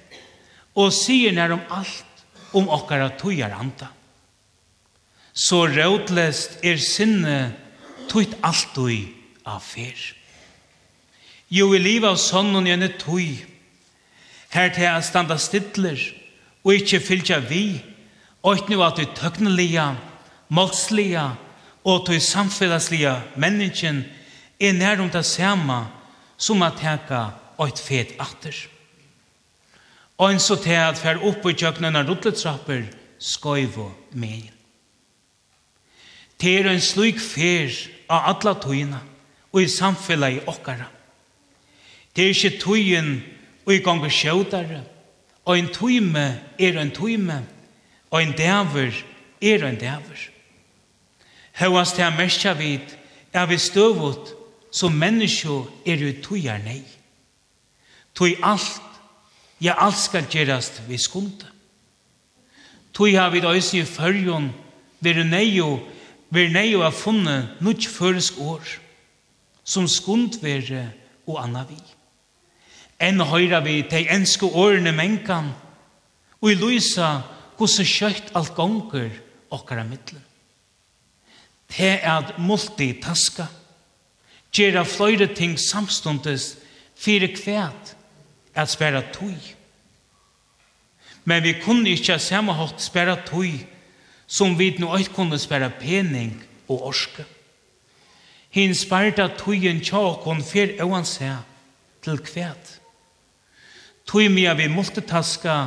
og 0.79 0.93
sier 0.95 1.33
nær 1.35 1.51
om 1.51 1.63
alt, 1.71 2.23
om 2.55 2.69
okkara 2.71 3.09
tøyar 3.19 3.51
anda 3.59 3.89
Så 5.33 5.65
rådlest 5.67 6.61
er 6.63 6.77
sinne 6.77 7.37
tøyt 8.07 8.35
alt 8.45 8.69
tøy 8.75 9.09
av 9.49 9.63
fer. 9.65 9.97
Jo, 11.53 11.67
vi 11.69 11.77
liv 11.77 12.05
av 12.09 12.15
sonnen 12.17 12.65
gjerne 12.65 12.87
tøy, 12.97 13.43
her 14.55 14.71
til 14.73 14.87
jeg 14.87 15.05
standa 15.05 15.35
stidler, 15.37 15.99
og 16.65 16.79
ikkje 16.79 16.99
fylltja 17.03 17.37
vi, 17.45 17.77
og 18.41 18.57
ikke 18.57 18.73
nu 18.73 18.81
at 18.81 18.97
vi 18.97 19.05
tøknelige, 19.13 19.83
målslige, 20.49 21.25
og 21.85 22.07
til 22.07 22.21
samfunnslige 22.25 23.11
menneskjen 23.37 23.99
er 24.57 24.73
nær 24.73 25.03
om 25.03 25.11
det 25.13 25.21
samme 25.29 25.83
som 26.41 26.65
at 26.65 26.79
teka 26.81 27.21
og 27.59 27.67
et 27.67 27.83
fet 27.85 28.15
atter. 28.17 28.55
Og 30.17 30.33
en 30.33 30.41
så 30.41 30.57
til 30.57 30.79
at 30.79 30.97
fer 30.97 31.21
opp 31.21 31.45
i 31.45 31.53
kjøkkenen 31.53 31.99
av 32.01 32.09
rotletrapper, 32.09 32.87
skøyv 33.19 33.77
og 33.83 34.17
meg. 34.17 34.49
Det 36.41 36.57
er 36.63 36.71
en 36.73 36.81
slik 36.81 37.21
fer 37.21 37.77
av 38.09 38.33
alle 38.33 38.57
tøyene 38.65 39.05
og 39.53 39.61
i 39.61 39.69
samfunnet 39.69 40.39
i 40.39 40.43
okkara. 40.49 40.89
Det 42.15 42.23
er 42.23 42.27
ikke 42.27 42.59
tøyen 42.59 43.23
og 43.65 43.73
i 43.73 43.81
gang 43.81 44.03
sjøtere. 44.11 44.83
Og 45.45 45.59
en 45.59 45.67
tøyme 45.73 46.39
er 46.59 46.79
en 46.79 46.91
tøyme. 46.91 47.43
Og 48.11 48.23
en 48.23 48.31
dæver 48.31 48.93
er 49.41 49.65
en 49.65 49.79
dæver. 49.79 50.29
Høyast 51.53 51.95
til 51.95 52.03
jeg 52.03 52.13
merker 52.17 52.79
er 53.33 53.45
vi 53.45 53.57
støvut 53.57 54.33
som 54.71 54.91
mennesker 54.91 55.69
er 55.85 56.01
jo 56.01 56.13
tøyer 56.23 56.57
nei. 56.65 56.81
Tøy 58.15 58.35
alt, 58.41 58.81
ja 59.61 59.73
alt 59.77 59.97
skal 59.97 60.25
gjøres 60.29 60.81
vi 60.87 60.97
skunde. 60.97 61.49
Tøy 62.93 63.13
har 63.17 63.29
vi 63.29 63.41
da 63.41 63.53
i 63.53 63.83
førjon 63.85 64.51
vi 64.99 65.13
neio 65.23 65.79
vi 66.29 66.45
jo 66.71 66.81
har 66.81 66.91
funnet 66.91 67.61
nødt 67.61 67.87
føresk 67.87 68.33
år 68.39 68.61
som 69.63 69.87
skund 69.87 70.41
være 70.41 70.89
og 71.27 71.43
anna 71.43 71.63
vi 71.69 71.77
enn 73.03 73.21
høyra 73.27 73.59
vi 73.65 73.81
til 73.89 74.07
enske 74.11 74.47
årene 74.47 74.93
menkan, 74.95 75.51
og 76.41 76.51
i 76.51 76.59
lysa 76.59 77.09
hvordan 77.57 77.89
kjøtt 77.89 78.31
alt 78.35 78.53
gonger 78.55 79.11
okkara 79.53 79.83
middelen. 79.87 80.23
Det 81.73 81.99
er 82.03 82.17
at 82.19 82.37
multitaska, 82.37 83.47
gjera 84.53 84.83
fløyre 84.85 85.27
ting 85.33 85.57
samstundes, 85.59 86.57
fire 86.95 87.27
kvæt, 87.33 87.95
at 88.55 88.69
spæra 88.69 89.01
tøy. 89.13 89.37
Men 91.25 91.43
vi 91.43 91.55
kunne 91.63 91.89
ikke 91.89 92.19
samme 92.19 92.53
hatt 92.53 92.81
spæra 92.81 93.15
tøy, 93.25 93.63
som 94.27 94.59
vi 94.59 94.75
nå 94.79 94.97
ikke 94.97 95.13
kunne 95.13 95.39
spæra 95.39 95.71
pening 95.79 96.35
og 96.67 96.85
orske. 96.91 97.25
Hinn 98.53 98.75
spærta 98.77 99.27
tøyen 99.33 99.81
tjåkon 99.81 100.43
fyr 100.45 100.77
kon 100.77 101.05
fyr 101.05 101.41
til 102.03 102.19
kvæt. 102.19 102.72
Tui 104.05 104.29
mia 104.29 104.53
vi 104.53 104.67
multitaska, 104.67 105.57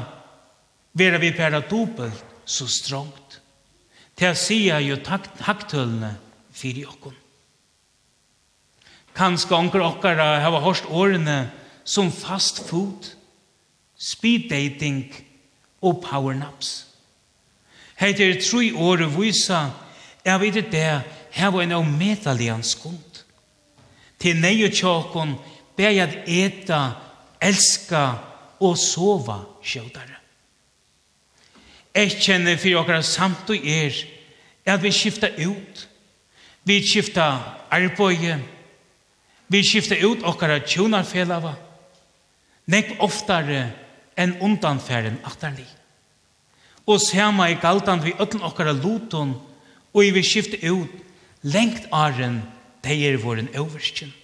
vera 0.93 1.19
vi 1.19 1.33
pæra 1.33 1.61
dubbelt 1.61 2.25
så 2.45 2.69
strongt. 2.69 3.41
Til 4.17 4.33
å 4.33 4.39
sia 4.39 4.81
jo 4.81 4.97
taktølene 5.05 6.15
fyrir 6.57 6.89
okkon. 6.89 7.17
Kanska 9.17 9.57
onker 9.57 9.85
okkara 9.85 10.41
hava 10.45 10.61
hårst 10.65 10.89
årene 10.93 11.47
som 11.85 12.11
fast 12.13 12.61
food, 12.69 13.13
speed 13.97 14.51
dating 14.51 15.07
og 15.81 16.03
power 16.05 16.37
naps. 16.37 16.85
Heit 17.97 18.21
er 18.21 18.37
tru 18.45 18.61
åre 18.77 19.09
vysa, 19.09 19.71
er 20.25 20.39
vi 20.43 20.51
det 20.53 20.69
der, 20.73 21.05
hava 21.33 21.63
en 21.65 21.73
av 21.77 21.87
medalian 21.89 22.65
skund. 22.65 23.23
Til 24.21 24.37
neio 24.41 24.69
tjåkon, 24.73 25.37
beg 25.77 26.01
at 26.05 26.17
eta, 26.29 26.81
elska 27.41 28.05
og 28.61 28.77
sova 28.79 29.41
skjøtare. 29.63 30.17
Jeg 31.97 32.13
kjenner 32.21 32.59
for 32.61 32.89
dere 32.89 33.03
samt 33.03 33.51
og 33.51 33.65
er 33.65 33.95
at 34.67 34.83
vi 34.83 34.93
skifter 34.93 35.33
ut. 35.47 35.87
Vi 36.65 36.81
skifter 36.85 37.39
arbeid. 37.71 38.43
Vi 39.49 39.63
skifter 39.65 40.03
ut 40.05 40.25
dere 40.41 40.61
tjonarfelava. 40.67 41.55
Nekk 42.67 42.97
oftare 43.01 43.71
enn 44.19 44.37
undanfæren 44.43 45.21
atterlig. 45.25 45.69
Og 46.87 47.01
sema 47.01 47.49
i 47.51 47.59
galtan 47.63 48.03
vi 48.03 48.15
ötlen 48.19 48.45
dere 48.59 48.75
luton 48.75 49.35
og 49.95 50.13
vi 50.15 50.23
skifter 50.23 50.61
ut 50.73 50.93
lengt 51.43 51.89
aren 51.93 52.43
det 52.85 52.97
er 53.09 53.17
våren 53.19 53.49
overskjent. 53.57 54.15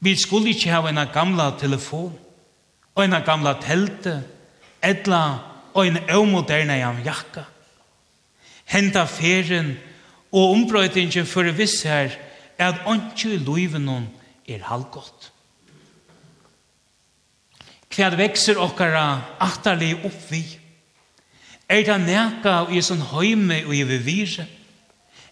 Vi 0.00 0.16
skulle 0.16 0.54
ikke 0.54 0.72
ha 0.72 0.88
en 0.88 1.00
gamla 1.12 1.50
telefon 1.60 2.12
en 3.02 3.16
gamla 3.24 3.54
telte, 3.60 4.20
etla 4.82 5.22
en 5.74 5.98
eumoderna 6.08 6.76
jam 6.78 7.02
jakka. 7.04 7.44
Henta 8.70 9.06
ferien 9.06 9.74
og 10.30 10.54
ombrøytingen 10.54 11.26
for 11.26 11.48
viss 11.56 11.82
her 11.82 12.14
er 12.58 12.70
at 12.70 12.86
åndsju 12.86 13.34
i 13.34 13.42
loivenon 13.42 14.06
er 14.48 14.66
halvgått. 14.68 15.30
Hva 17.90 18.10
vekser 18.14 18.60
okkara 18.62 19.04
atterlig 19.42 19.96
oppvi? 20.06 20.44
Er 21.70 21.82
det 21.86 21.98
neka 22.04 22.54
og 22.64 22.74
i 22.74 22.82
sånn 22.82 23.02
høyme 23.10 23.64
og 23.66 23.74
i 23.74 23.82
vivire? 23.86 24.46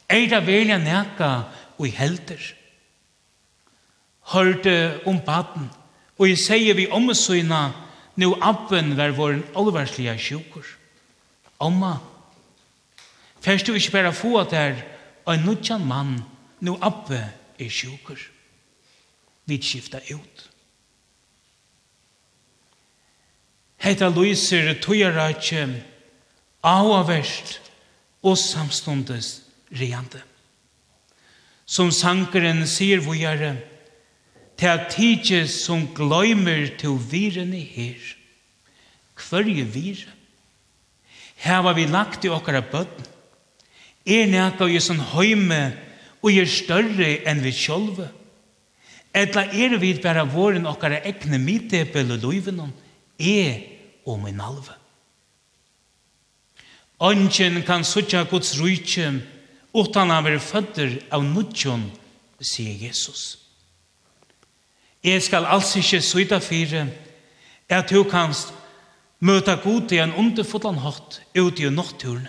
Er 0.08 0.26
det 0.30 0.40
velja 0.46 0.78
neka 0.82 1.30
og 1.78 1.86
i 1.86 1.92
helter? 1.94 2.40
Hørte 4.32 4.74
om 5.06 5.20
baden. 5.24 5.68
Og 6.18 6.28
jeg 6.28 6.38
sier 6.42 6.74
vi 6.74 6.88
om 6.90 7.10
søgna, 7.14 7.70
nu 8.18 8.34
appen 8.42 8.96
var 8.98 9.14
vår 9.14 9.38
alvarslige 9.56 10.16
sjukker. 10.18 10.66
Amma, 11.60 11.96
først 13.40 13.66
du 13.66 13.74
ikke 13.74 13.94
bare 13.94 14.12
få 14.14 14.38
at 14.40 14.52
her, 14.52 14.82
og 15.24 15.34
en 15.34 15.46
nødjan 15.46 15.86
mann, 15.86 16.18
nu 16.60 16.78
appe 16.82 17.20
er 17.58 17.70
sjukker. 17.70 18.18
Vi 19.46 19.60
skifter 19.62 20.00
ut. 20.14 20.44
Heta 23.78 24.08
lyser 24.10 24.74
tøyere 24.82 25.28
ikke 25.30 25.84
avaverst 26.66 27.60
og 28.22 28.38
samstundes 28.38 29.42
reante. 29.70 30.20
Som 31.68 31.92
sankeren 31.92 32.64
sier 32.66 33.00
vågjere, 33.04 33.54
til 34.58 34.86
tidje 34.90 35.44
som 35.50 35.86
gløymer 35.94 36.66
til 36.78 36.98
virene 37.10 37.60
her. 37.62 37.98
Hverje 39.28 39.64
vire? 39.64 40.14
Her 41.38 41.62
var 41.62 41.76
vi 41.78 41.86
lagt 41.86 42.24
i 42.24 42.32
okkara 42.32 42.64
bøtten. 42.66 43.06
Er 44.08 44.26
nekka 44.26 44.66
i 44.66 44.80
sånn 44.82 45.02
høyme 45.12 45.60
og 46.24 46.32
er 46.32 46.48
større 46.50 47.10
enn 47.28 47.42
vi 47.44 47.52
sjølve. 47.54 48.08
Etla 49.14 49.46
er 49.46 49.76
vi 49.78 49.92
bare 50.02 50.26
våren 50.26 50.66
okkara 50.66 51.02
ekne 51.06 51.38
middebel 51.38 52.16
og 52.16 52.24
løyvenom, 52.26 52.72
er 53.18 53.62
og 54.06 54.22
min 54.22 54.40
alve. 54.40 54.74
Ongen 56.98 57.62
kan 57.62 57.84
suttja 57.86 58.24
Guds 58.26 58.56
rujtje 58.58 59.12
utan 59.76 60.10
han 60.10 60.24
være 60.26 60.42
fødder 60.42 60.96
av 61.14 61.22
nudjon, 61.22 61.84
sier 62.40 62.74
Jesus. 62.88 62.88
Jesus. 62.88 63.47
Jeg 65.04 65.22
skal 65.22 65.46
alls 65.46 65.76
ikke 65.76 66.00
syda 66.02 66.38
fire, 66.38 66.88
at 67.68 67.90
du 67.90 68.02
kanst 68.02 68.54
møta 69.20 69.54
god 69.62 69.92
i 69.92 70.00
en 70.02 70.14
underfodlan 70.14 70.80
hatt 70.82 71.20
ut 71.38 71.60
i 71.60 71.70
natturen. 71.70 72.28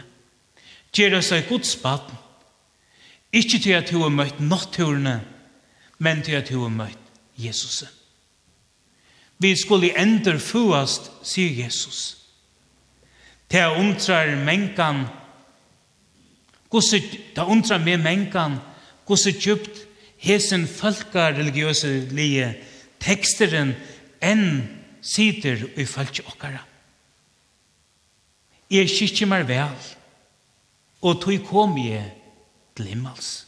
Gjera 0.94 1.22
seg 1.22 1.48
Guds 1.50 1.76
baden. 1.76 2.18
Ikke 3.34 3.60
til 3.60 3.78
at 3.78 3.92
du 3.92 4.02
har 4.02 4.14
møtt 4.14 4.40
natturene, 4.42 5.20
men 5.98 6.24
til 6.26 6.40
at 6.40 6.50
du 6.50 6.62
har 6.64 6.74
møtt 6.74 7.10
Jesus. 7.38 7.84
Vi 9.40 9.56
skulle 9.56 9.94
ender 10.02 10.40
fuast, 10.40 11.12
sier 11.24 11.64
Jesus. 11.64 12.18
Det 13.52 13.66
undrar 13.66 14.34
menkan, 14.46 15.06
gosse, 16.70 17.00
det 17.36 17.46
undrar 17.46 17.80
med 17.82 17.98
mengan, 17.98 18.60
hvordan 19.06 19.40
djupt 19.42 19.89
hesen 20.20 20.68
folkareligiøse 20.68 21.94
lige 22.12 22.52
teksteren 23.00 23.76
enn 24.22 24.50
sitter 25.02 25.64
i 25.80 25.86
folk 25.88 26.22
okkara. 26.28 26.64
Jeg 28.70 28.90
kikker 28.92 29.30
meg 29.30 29.48
vel, 29.50 29.78
og 31.02 31.22
tog 31.24 31.46
kom 31.48 31.78
jeg 31.80 32.12
til 32.76 32.92
himmels. 32.92 33.48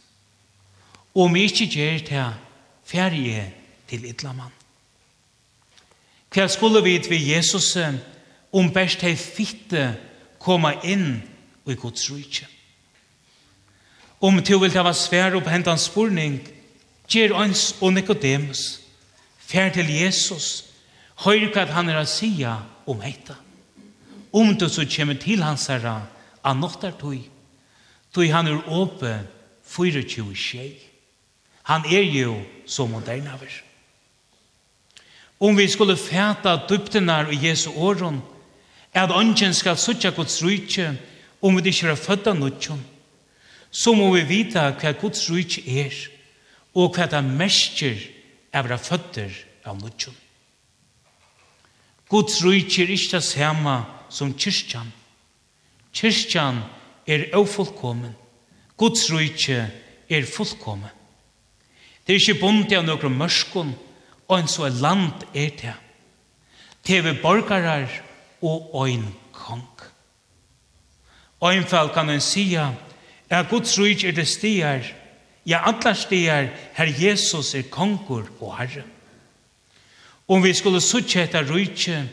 Og 1.13 1.27
om 1.27 1.35
jeg 1.35 1.51
ikke 1.51 1.67
gjør 1.75 1.99
det, 2.07 2.25
fjer 2.87 3.17
jeg 3.19 3.51
til 3.87 4.07
ytlamann. 4.07 4.55
Hva 6.31 6.47
skulle 6.47 6.79
vi 6.83 6.95
til 7.03 7.27
Jesus 7.27 7.75
om 8.55 8.71
best 8.71 9.03
hei 9.03 9.17
fitte 9.19 9.89
komme 10.39 10.71
inn 10.87 11.19
i 11.67 11.75
Guds 11.75 12.07
rydtje? 12.07 12.47
Om 14.21 14.39
du 14.39 14.53
vil 14.61 14.71
ta 14.71 14.83
var 14.85 14.95
svær 14.95 15.35
opp 15.35 15.49
hentan 15.51 15.79
spurning, 15.81 16.39
Gjer 17.11 17.33
ons 17.35 17.73
og 17.83 17.91
Nikodemus, 17.91 18.79
fer 19.35 19.71
til 19.75 19.89
Jesus, 19.91 20.63
høyr 21.25 21.49
hva 21.51 21.65
han 21.75 21.89
er 21.91 21.99
å 21.99 22.07
sija 22.07 22.53
om 22.87 23.01
heita. 23.03 23.35
Om 24.31 24.53
du 24.55 24.69
så 24.71 24.85
kommer 24.87 25.19
til 25.19 25.43
hans 25.43 25.67
herra, 25.67 25.97
han 26.39 26.61
nåttar 26.63 26.95
tog, 26.99 27.19
tog 28.15 28.31
han 28.31 28.47
er 28.47 28.69
åpe 28.71 29.11
24 29.67 30.35
tjei. 30.35 30.69
Han 31.67 31.83
er 31.91 32.07
jo 32.07 32.37
så 32.65 32.87
modernaver. 32.87 33.51
Om 35.41 35.57
vi 35.57 35.67
skulle 35.67 35.97
fæta 35.97 36.55
dyptenar 36.69 37.31
i 37.33 37.41
Jesu 37.47 37.71
åren, 37.75 38.21
er 38.93 39.03
at 39.03 39.11
ånden 39.15 39.53
skal 39.53 39.77
suttja 39.77 40.13
Guds 40.15 40.39
rujtje, 40.43 40.95
om 41.41 41.57
vi 41.57 41.69
ikke 41.69 41.91
er 41.91 41.99
fødda 41.99 42.33
nutjon, 42.33 42.81
så 43.71 43.93
må 43.93 44.11
vi 44.13 44.23
vita 44.29 44.69
hva 44.71 44.95
Guds 44.95 45.27
rujtje 45.29 45.63
er. 45.65 45.91
Er 45.91 46.20
og 46.75 46.95
hva 46.95 47.07
det 47.11 47.21
mestjer 47.25 47.99
er 48.53 48.71
å 48.71 48.79
føtter 48.79 49.33
av 49.67 49.79
nødgjøn. 49.79 50.17
Guds 52.11 52.41
rujtjer 52.43 52.89
er 52.89 52.97
ikke 52.97 53.19
det 53.19 53.23
samme 53.23 53.75
som 54.11 54.33
kyrkjan. 54.35 54.89
Kyrkjan 55.95 56.59
er 57.07 57.29
ofullkommen. 57.39 58.15
Guds 58.79 59.05
rujtje 59.11 59.63
er 60.11 60.27
fullkommen. 60.27 60.91
Det 62.03 62.15
er 62.15 62.19
ikke 62.19 62.41
bundet 62.41 62.75
av 62.79 62.87
noen 62.87 63.15
mørskon, 63.15 63.71
og 64.27 64.35
en 64.35 64.49
så 64.51 64.67
land 64.73 65.23
er 65.31 65.51
det. 65.59 65.75
Det 66.83 66.97
er 66.99 67.19
borgarar 67.21 67.87
og 68.41 68.73
ein 68.87 69.05
kong. 69.31 69.67
Og 71.41 71.53
en 71.55 71.67
fall 71.67 71.91
kan 71.93 72.09
en 72.09 72.23
sia, 72.23 72.71
er 73.29 73.47
Guds 73.49 73.77
rujtje 73.79 74.11
er 74.11 74.17
det 74.17 74.27
stier, 74.27 74.83
Ja, 75.45 75.63
allar 75.65 75.93
stegar 75.93 76.49
her 76.73 76.89
Jesus 76.99 77.55
er 77.55 77.69
konkur 77.69 78.27
og 78.39 78.57
herre. 78.57 78.83
Om 80.27 80.43
vi 80.43 80.53
skulle 80.53 80.81
suttje 80.81 81.23
etta 81.23 81.41
rujtje, 81.43 82.05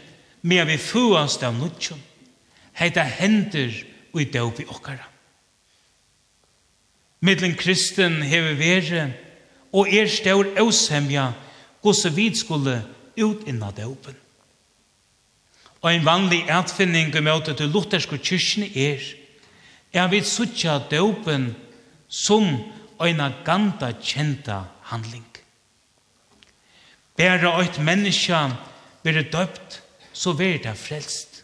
med 0.42 0.66
vi 0.66 0.78
fuast 0.78 1.42
av 1.42 1.54
nutjon, 1.54 2.00
heita 2.78 3.02
hender 3.02 3.74
og 4.14 4.20
i 4.22 4.28
døp 4.32 4.60
i 4.62 4.66
okkara. 4.70 5.06
Middelen 7.20 7.56
kristen 7.58 8.22
hever 8.22 8.54
vere, 8.54 9.08
og 9.72 9.90
er 9.92 10.06
staur 10.08 10.46
eusemja, 10.56 11.32
gosse 11.82 12.10
vid 12.14 12.38
skulle 12.38 12.80
ut 13.18 13.44
inna 13.46 13.70
døpen. 13.74 14.16
Og 15.82 15.92
en 15.92 16.06
vanlig 16.06 16.44
atfinning 16.50 17.14
i 17.14 17.22
møte 17.22 17.54
til 17.54 17.70
lutherske 17.70 18.18
kyrkene 18.18 18.70
er, 18.74 19.02
er 19.92 20.08
vi 20.10 20.22
suttje 20.26 20.74
døpen 20.90 21.52
som 22.08 22.48
eina 23.00 23.30
ganda 23.44 23.92
kjenta 23.92 24.64
handling. 24.90 25.26
Bæra 27.16 27.56
eit 27.62 27.78
menneska 27.82 28.44
veri 29.04 29.24
døpt, 29.32 29.80
så 30.12 30.32
veri 30.32 30.58
det 30.62 30.76
frelst. 30.78 31.42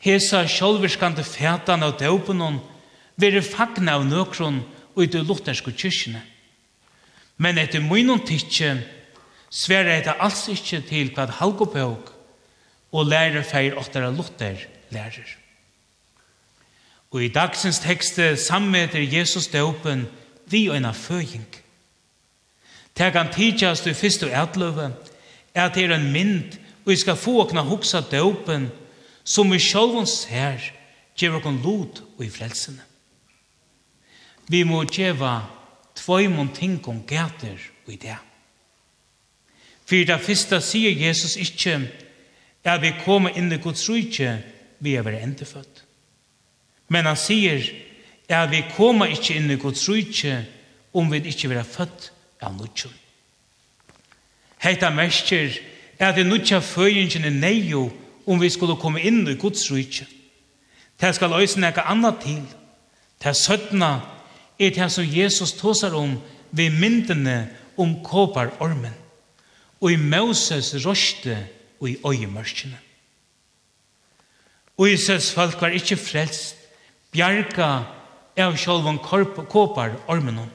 Hesa 0.00 0.46
sjálvirskande 0.48 1.24
fætan 1.26 1.84
av 1.84 1.98
døpenon 2.00 2.60
veri 3.20 3.42
fagna 3.44 3.98
av 3.98 4.06
nøkron 4.08 4.62
og 4.94 5.02
i 5.04 5.10
det 5.10 5.22
lutherske 5.26 5.74
kyrkjene. 5.76 6.22
Men 7.40 7.58
etter 7.60 7.84
munnen 7.84 8.22
tidsje 8.26 8.74
sverre 9.50 9.98
etter 9.98 10.18
alls 10.22 10.46
ikkje 10.52 10.82
til 10.88 11.12
hva 11.14 11.28
halgopøk 11.40 12.10
og 12.90 13.06
lærer 13.06 13.46
feir 13.46 13.78
åttara 13.78 14.10
luther 14.10 14.66
lærer. 14.90 15.39
Og 17.10 17.24
i 17.24 17.28
dagsens 17.28 17.80
tekste 17.82 18.36
sammeter 18.36 19.02
Jesus 19.02 19.48
døpen 19.50 20.06
vi 20.50 20.68
og 20.68 20.76
en 20.76 20.84
avføying. 20.90 21.46
Det 22.98 23.12
kan 23.12 23.32
tidsjast 23.32 23.86
i 23.86 23.94
fyrst 23.94 24.22
og 24.26 24.34
ætløve, 24.34 24.92
er 25.54 25.64
at 25.64 25.74
det 25.74 25.84
er 25.84 25.94
en 25.96 26.12
mynd, 26.12 26.58
og 26.84 26.92
vi 26.92 26.96
skal 26.96 27.16
få 27.16 27.40
åkna 27.44 27.62
hoksa 27.66 28.00
døpen, 28.10 28.68
som 29.24 29.50
vi 29.52 29.58
sjålvans 29.58 30.24
her, 30.30 30.62
gjør 31.18 31.40
åkken 31.40 31.60
lot 31.64 32.02
og 32.18 32.24
i 32.24 32.30
frelsene. 32.30 32.82
Vi 34.50 34.62
må 34.66 34.82
gjeva 34.84 35.40
tvøymon 35.94 36.54
ting 36.54 36.80
om 36.88 37.02
gæter 37.06 37.58
og 37.86 37.92
i 37.92 37.96
det. 37.96 38.16
For 39.86 40.06
det 40.06 40.20
første 40.22 40.60
sier 40.62 41.06
Jesus 41.06 41.36
ikke, 41.36 41.80
er 42.64 42.80
vi 42.82 42.94
kommer 43.04 43.34
inn 43.34 43.52
i 43.52 43.58
Guds 43.58 43.88
rydtje, 43.90 44.38
vi 44.78 44.94
er 44.94 45.06
vært 45.06 45.22
endefødt. 45.22 45.84
Men 46.90 47.06
han 47.06 47.18
sier 47.18 47.62
at 48.30 48.50
vi 48.50 48.64
kommer 48.74 49.10
ikke 49.10 49.36
inn 49.38 49.50
i 49.50 49.58
Guds 49.58 49.86
rydtje 49.88 50.40
om 50.94 51.10
vi 51.10 51.22
ikke 51.30 51.50
vil 51.50 51.60
ha 51.60 51.66
født 51.66 52.10
av 52.42 52.54
nødtjøn. 52.58 52.94
Heita 54.60 54.90
mestjer 54.92 55.54
er 55.98 56.10
at 56.10 56.18
vi 56.18 56.26
nødtja 56.26 56.60
føyingen 56.64 57.24
er 57.24 57.36
neio 57.36 57.88
om 58.26 58.40
vi 58.40 58.50
skulle 58.50 58.78
komme 58.80 59.02
inn 59.02 59.22
i 59.28 59.38
Guds 59.38 59.64
rydtje. 59.72 60.06
Det 61.00 61.14
skal 61.16 61.32
løse 61.32 61.60
noe 61.60 61.86
annet 61.86 62.20
til. 62.22 62.42
Det 63.22 63.36
søttene 63.36 63.92
er 64.60 64.74
det 64.76 64.90
som 64.92 65.06
Jesus 65.06 65.54
tåser 65.56 65.94
om 65.96 66.18
ved 66.50 66.74
myndene 66.76 67.48
om 67.80 68.00
kåpar 68.04 68.52
ormen. 68.60 68.94
og 69.80 69.92
i 69.92 69.96
Moses 69.96 70.74
røste 70.86 71.38
og 71.80 71.90
i 71.90 71.96
øyemørkene. 72.06 72.78
Og 74.76 74.90
Israels 74.90 75.32
folk 75.32 75.60
var 75.60 75.68
ikke 75.68 75.96
frelst 75.96 76.56
bjarga 77.12 77.70
av 78.38 78.56
sjálvan 78.56 78.98
kåpar 79.02 79.96
ormenon. 80.08 80.50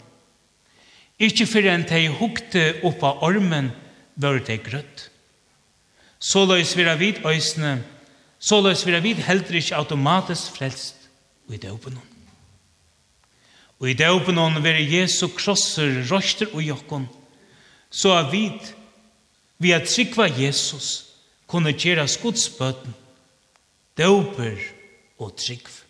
Ikki 1.20 1.47
fyrir 1.47 1.72
enn 1.72 1.86
tei 1.88 2.08
hukte 2.12 2.82
oppa 2.88 3.14
ormen 3.24 3.70
vore 4.20 4.43
tei 4.43 4.58
grøtt. 4.60 5.10
Såløys 6.20 6.74
vira 6.76 6.95
vid 6.99 7.22
øysne, 7.28 7.78
såløys 8.39 8.84
vira 8.88 8.99
vid 9.03 9.22
heldur 9.24 9.60
ikki 9.60 9.76
automatisk 9.78 10.58
frelst 10.58 11.08
i 11.51 11.60
døpenon. 11.62 12.03
Og 13.80 13.91
i 13.91 13.97
døpenon 13.99 14.60
vire 14.64 14.84
Jesu 14.84 15.28
krosser 15.36 16.01
røster 16.10 16.51
og 16.53 16.64
jokkon, 16.64 17.08
så 17.91 18.16
av 18.20 18.32
vid 18.32 18.74
vi 19.62 19.72
at 19.76 19.88
trykva 19.88 20.28
Jesus 20.36 21.06
kunne 21.47 21.76
gjeras 21.76 22.18
godsbøten, 22.20 22.95
døper 23.95 24.60
og 25.20 25.36
trykva. 25.39 25.85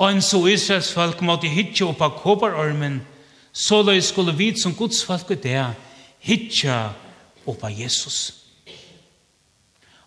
Og 0.00 0.10
en 0.10 0.22
så 0.22 0.40
Israels 0.46 0.92
folk 0.92 1.20
måtte 1.22 1.50
hitje 1.50 1.86
opp 1.86 2.00
av 2.02 2.16
kåparormen, 2.22 3.00
så 3.52 3.82
løy 3.84 4.00
skulle 4.00 4.32
vi 4.36 4.52
som 4.56 4.74
Guds 4.74 5.02
folk 5.04 5.30
i 5.34 5.40
det 5.42 5.66
hitje 6.24 6.76
opp 7.46 7.64
av 7.64 7.74
Jesus. 7.74 8.42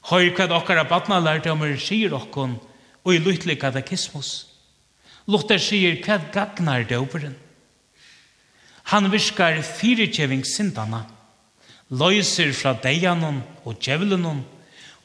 Høyr 0.09 0.33
hva 0.37 0.47
dere 0.49 0.85
badna 0.89 1.19
lærte 1.21 1.53
om 1.53 1.63
er 1.65 1.77
sier 1.81 2.13
dere, 2.13 2.49
og 3.05 3.13
i 3.13 3.21
lyttelig 3.21 3.59
katekismus. 3.61 4.47
Luther 5.29 5.61
sier 5.61 5.97
hva 6.05 6.19
gagnar 6.33 6.85
døperen. 6.89 7.35
Han 8.93 9.09
virkar 9.09 9.63
fyrirkjeving 9.65 10.43
sindana, 10.45 11.05
løyser 11.89 12.53
fra 12.53 12.75
deianon 12.81 13.41
og 13.65 13.79
djevelenon, 13.81 14.43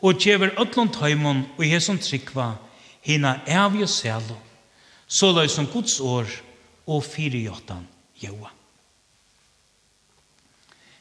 og 0.01 0.21
djever 0.21 0.53
ötlund 0.61 0.97
heimon 1.01 1.47
og 1.57 1.65
jesum 1.65 1.99
trikva, 2.01 2.55
hina 3.05 3.39
evje 3.49 3.89
selo 3.89 4.37
så 5.11 5.33
løy 5.35 5.51
som 5.51 5.67
Guds 5.67 5.99
år 6.01 6.31
og 6.87 7.03
firejottan 7.05 7.83
joa. 8.23 8.53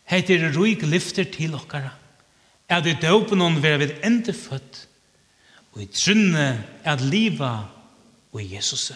Heit 0.10 0.32
er 0.34 0.48
ruik 0.56 0.82
lyfter 0.90 1.28
til 1.30 1.54
okkara, 1.54 1.92
er 2.70 2.82
det 2.82 3.02
døpen 3.04 3.42
hon 3.42 3.60
vera 3.62 3.78
vid 3.82 4.00
ende 4.06 4.34
født, 4.34 4.88
og 5.74 5.84
i 5.84 5.92
trunne 5.94 6.48
at 6.84 7.04
liva 7.06 7.70
og 8.34 8.42
i 8.42 8.56
Jesus. 8.56 8.90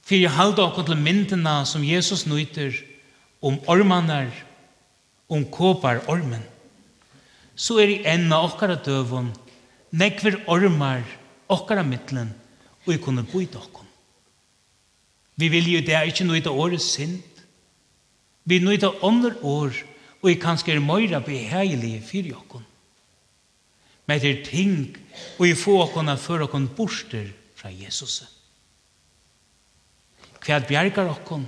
Fyrir 0.00 0.32
halda 0.32 0.64
okkur 0.64 0.88
til 0.88 0.98
myndina 0.98 1.60
som 1.68 1.84
Jesus 1.84 2.24
nøyter 2.26 2.72
om 3.44 3.60
ormanar, 3.68 4.32
om 5.28 5.44
kåpar 5.44 6.00
ormen, 6.08 6.42
så 7.54 7.76
er 7.84 7.92
i 7.92 8.02
enn 8.08 8.32
av 8.32 8.48
okkara 8.48 8.80
døvun 8.80 9.28
nekver 9.92 10.40
ormar 10.48 11.04
okkara 11.52 11.84
mittlen, 11.86 12.32
og 12.86 12.92
jeg 12.92 13.02
kunne 13.04 13.26
bo 13.26 13.40
i 13.42 13.50
dokken. 13.50 13.86
Vi 15.40 15.48
vil 15.48 15.68
jo 15.72 15.80
det 15.84 15.94
er 15.96 16.08
ikke 16.08 16.26
av 16.46 16.58
året 16.58 16.82
sint. 16.82 17.44
Vi 18.44 18.58
noe 18.60 18.78
av 18.84 19.04
ånder 19.06 19.36
år, 19.42 19.76
og 20.20 20.28
jeg 20.28 20.40
kanskje 20.40 20.74
er 20.74 20.84
møyre 20.84 21.20
beheilige 21.24 22.02
i 22.18 22.28
jokken. 22.28 22.66
Men 24.06 24.20
det 24.20 24.30
er 24.30 24.44
ting, 24.44 24.96
og 25.38 25.46
jeg 25.46 25.56
får 25.56 25.84
okkona 25.86 26.16
for 26.16 26.42
okkon 26.42 26.68
borster 26.76 27.30
fra 27.54 27.70
Jesus. 27.70 28.24
Hva 30.40 30.58
bjergar 30.66 31.12
okkon? 31.12 31.46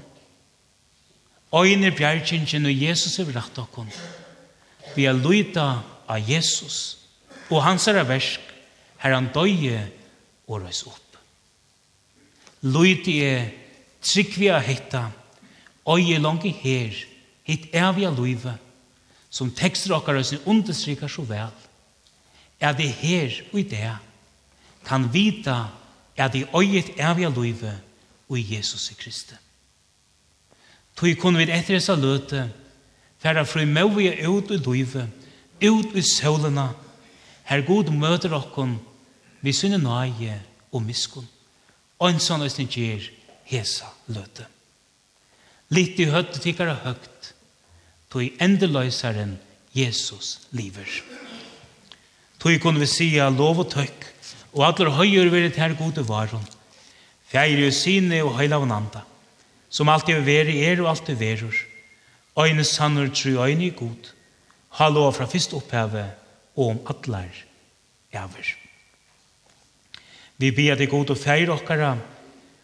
Øyne 1.53 1.91
bjergjengen 1.93 2.69
og 2.69 2.83
Jesus 2.83 3.19
er 3.19 3.33
rett 3.35 3.59
okkom. 3.59 3.89
Vi 4.97 5.05
er 5.05 5.17
løyta 5.17 5.83
av 6.09 6.29
Jesus, 6.29 6.99
og 7.51 7.65
hans 7.65 7.89
er 7.89 8.01
versk, 8.09 8.52
her 9.03 9.15
han 9.15 9.31
døye 9.35 9.81
og 10.47 10.63
røys 10.63 10.85
opp. 10.87 11.17
Løyde 12.63 13.17
er 13.27 13.49
tryggvia 14.03 14.61
hetta, 14.63 15.09
øye 15.89 16.21
langt 16.23 16.47
her, 16.63 16.95
hitt 17.43 17.73
av 17.75 17.99
løyve, 17.99 18.55
som 19.31 19.51
tekster 19.51 19.97
okkar 19.97 20.21
og 20.21 20.27
sin 20.27 20.45
understryker 20.47 21.11
så 21.11 21.25
vel, 21.27 21.51
er 22.61 22.75
det 22.79 22.91
her 23.01 23.35
og 23.51 23.59
i 23.59 23.67
det, 23.67 23.95
kan 24.87 25.09
vita 25.13 25.65
er 26.17 26.29
det 26.29 26.49
øyet 26.55 26.95
evige 26.99 27.31
løyve 27.31 27.73
og 28.29 28.39
i 28.39 28.47
Jesus 28.55 28.91
i 28.91 28.95
Kristi. 28.95 29.35
Tøy 30.97 31.15
kunne 31.19 31.41
vi 31.41 31.51
etter 31.51 31.79
disse 31.79 31.95
løte, 31.97 32.47
færa 33.19 33.43
fru 33.49 33.65
møvige 33.67 34.29
ut 34.29 34.51
i 34.51 34.61
løyve, 34.61 35.09
ut 35.63 35.97
i 35.97 36.03
sølene, 36.03 36.69
her 37.45 37.67
god 37.67 37.91
møter 37.91 38.35
okkon, 38.37 38.77
vi 39.43 39.53
synne 39.53 39.79
nøye 39.83 40.39
og 40.73 40.83
miskun. 40.87 41.27
Og 41.99 42.11
en 42.11 42.23
sånn 42.23 42.43
løsning 42.43 42.71
gjer 42.71 43.05
hesa 43.51 43.91
løte. 44.11 44.47
Litt 45.73 46.01
i 46.03 46.09
høtt 46.11 46.37
tikkara 46.43 46.77
høgt, 46.85 47.33
tog 48.13 48.43
endeløysaren 48.45 49.37
Jesus 49.73 50.49
liver. 50.53 50.89
Tog 52.43 52.59
kunne 52.61 52.83
vi 52.83 52.91
sia 52.91 53.29
lov 53.33 53.63
og 53.65 53.71
tøkk, 53.73 54.09
og 54.53 54.67
atler 54.67 54.93
høyer 54.99 55.31
veri 55.33 55.53
her 55.57 55.77
gode 55.79 56.05
varon. 56.05 56.45
Fjære 57.33 57.71
og 57.71 57.77
sine 57.77 58.19
og 58.27 58.35
høyla 58.37 58.59
og 58.61 58.69
nanda, 58.69 59.05
som 59.73 59.89
alltid 59.89 60.21
veri 60.27 60.59
er 60.67 60.83
og 60.83 60.91
alltid 60.93 61.17
verur. 61.17 61.55
Øyne 62.37 62.65
sannur 62.65 63.09
tru 63.09 63.39
øyne 63.41 63.71
i 63.71 63.77
god, 63.77 64.13
hallo 64.81 65.11
fra 65.13 65.29
fyrst 65.29 65.55
opphavet 65.57 66.13
og 66.57 66.75
om 66.75 66.83
atler 66.93 67.33
ever. 68.13 68.62
Vi 70.43 70.51
ber 70.51 70.75
deg 70.75 70.91
god 70.91 71.13
og 71.15 71.19
feir 71.23 71.53
okkara, 71.55 71.95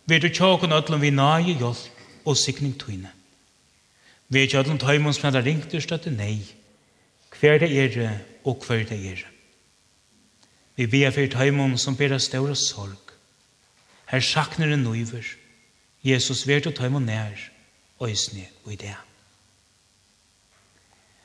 vi 0.09 0.19
du 0.19 0.27
tjåkon 0.35 0.75
ötlom 0.75 1.05
vi 1.05 1.13
nage 1.15 1.55
hjelp 1.61 2.27
og 2.27 2.37
sikning 2.37 2.75
tøyne. 2.75 3.13
Vi 4.29 4.43
er 4.43 4.51
tjåkon 4.51 4.81
tøymon 4.83 5.15
som 5.15 5.29
er 5.31 5.45
ringt 5.47 5.75
ur 5.75 5.85
støtte 5.85 6.11
nei, 6.11 6.41
hver 7.39 7.61
det 7.63 7.71
er 7.71 8.17
og 8.43 8.65
hver 8.67 8.83
det 8.89 8.99
er. 9.13 9.23
Vi 10.75 10.89
ber 10.91 11.15
for 11.15 11.31
tøymon 11.31 11.79
som 11.79 11.95
ber 11.95 12.17
av 12.17 12.25
større 12.25 12.59
sorg. 12.59 13.15
Her 14.11 14.27
sakner 14.27 14.75
en 14.75 14.83
nøyver. 14.83 15.27
Jesus 16.03 16.47
vet 16.51 16.67
og 16.67 16.75
tøymon 16.75 17.07
nær, 17.07 17.39
øysne 18.03 18.47
og 18.65 18.73
idea. 18.73 18.99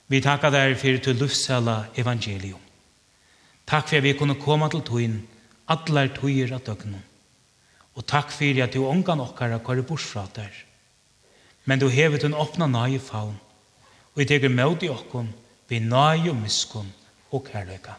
Vi 0.07 0.21
takkar 0.21 0.53
deg 0.53 0.77
for 0.77 1.01
til 1.01 1.17
luftsala 1.17 1.85
evangelium. 1.97 2.61
Takk 3.65 3.89
for 3.89 3.97
at 3.97 4.03
vi 4.03 4.13
kunne 4.13 4.37
komme 4.37 4.69
til 4.69 4.85
tøyne, 4.85 5.21
allar 5.71 6.11
tøyer 6.15 6.53
av 6.55 6.63
døgnet. 6.65 7.01
Og 7.93 8.05
takk 8.09 8.31
fyrir 8.33 8.65
at 8.65 8.73
du 8.73 8.87
ångan 8.89 9.21
okkara 9.21 9.59
kvar 9.61 9.77
i 9.77 9.85
borsfrater. 9.85 10.49
Men 11.65 11.79
du 11.79 11.87
hevet 11.89 12.25
en 12.25 12.35
åpna 12.35 12.67
nøye 12.67 12.99
faun, 12.99 13.37
og 14.13 14.21
i 14.21 14.25
teker 14.27 14.49
med 14.49 14.83
i 14.83 14.89
okkon, 14.91 15.29
vi 15.69 15.79
nage 15.79 16.29
og 16.31 16.39
miskon 16.41 16.89
og 17.31 17.45
kærløyka. 17.47 17.95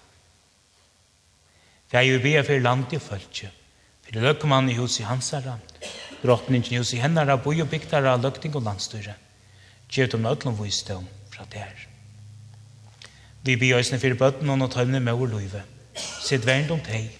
Vi 1.91 1.99
er 1.99 2.09
jo 2.09 2.19
vi 2.19 2.35
er 2.35 2.43
fyrir 2.43 2.62
land 2.62 2.93
i 2.93 2.99
følge, 2.99 3.51
fyrir 4.05 4.27
løkman 4.27 4.69
i 4.69 4.77
hos 4.77 4.99
i 5.01 5.07
hansara, 5.07 5.57
drottningen 6.23 6.75
i 6.75 6.81
hos 6.83 6.93
i 6.93 7.01
hennara, 7.01 7.37
boi 7.37 7.61
og 7.62 7.71
bygdara, 7.71 8.17
løkting 8.19 8.55
og 8.57 8.67
landstyre. 8.67 9.15
Gjevt 9.89 10.15
om 10.15 10.25
nødlom 10.27 10.59
vissdom 10.59 11.07
fra 11.31 11.47
der. 11.53 11.87
Vi 13.45 13.57
bygdøysene 13.57 14.01
fyrir 14.01 14.19
bøtten 14.19 14.51
og 14.51 14.59
nødtøymne 14.59 15.01
med 15.01 15.12
vår 15.21 15.37
løyve. 15.37 15.62
Sitt 15.95 16.47
vernd 16.47 16.73
om 16.75 16.81
teg, 16.83 17.12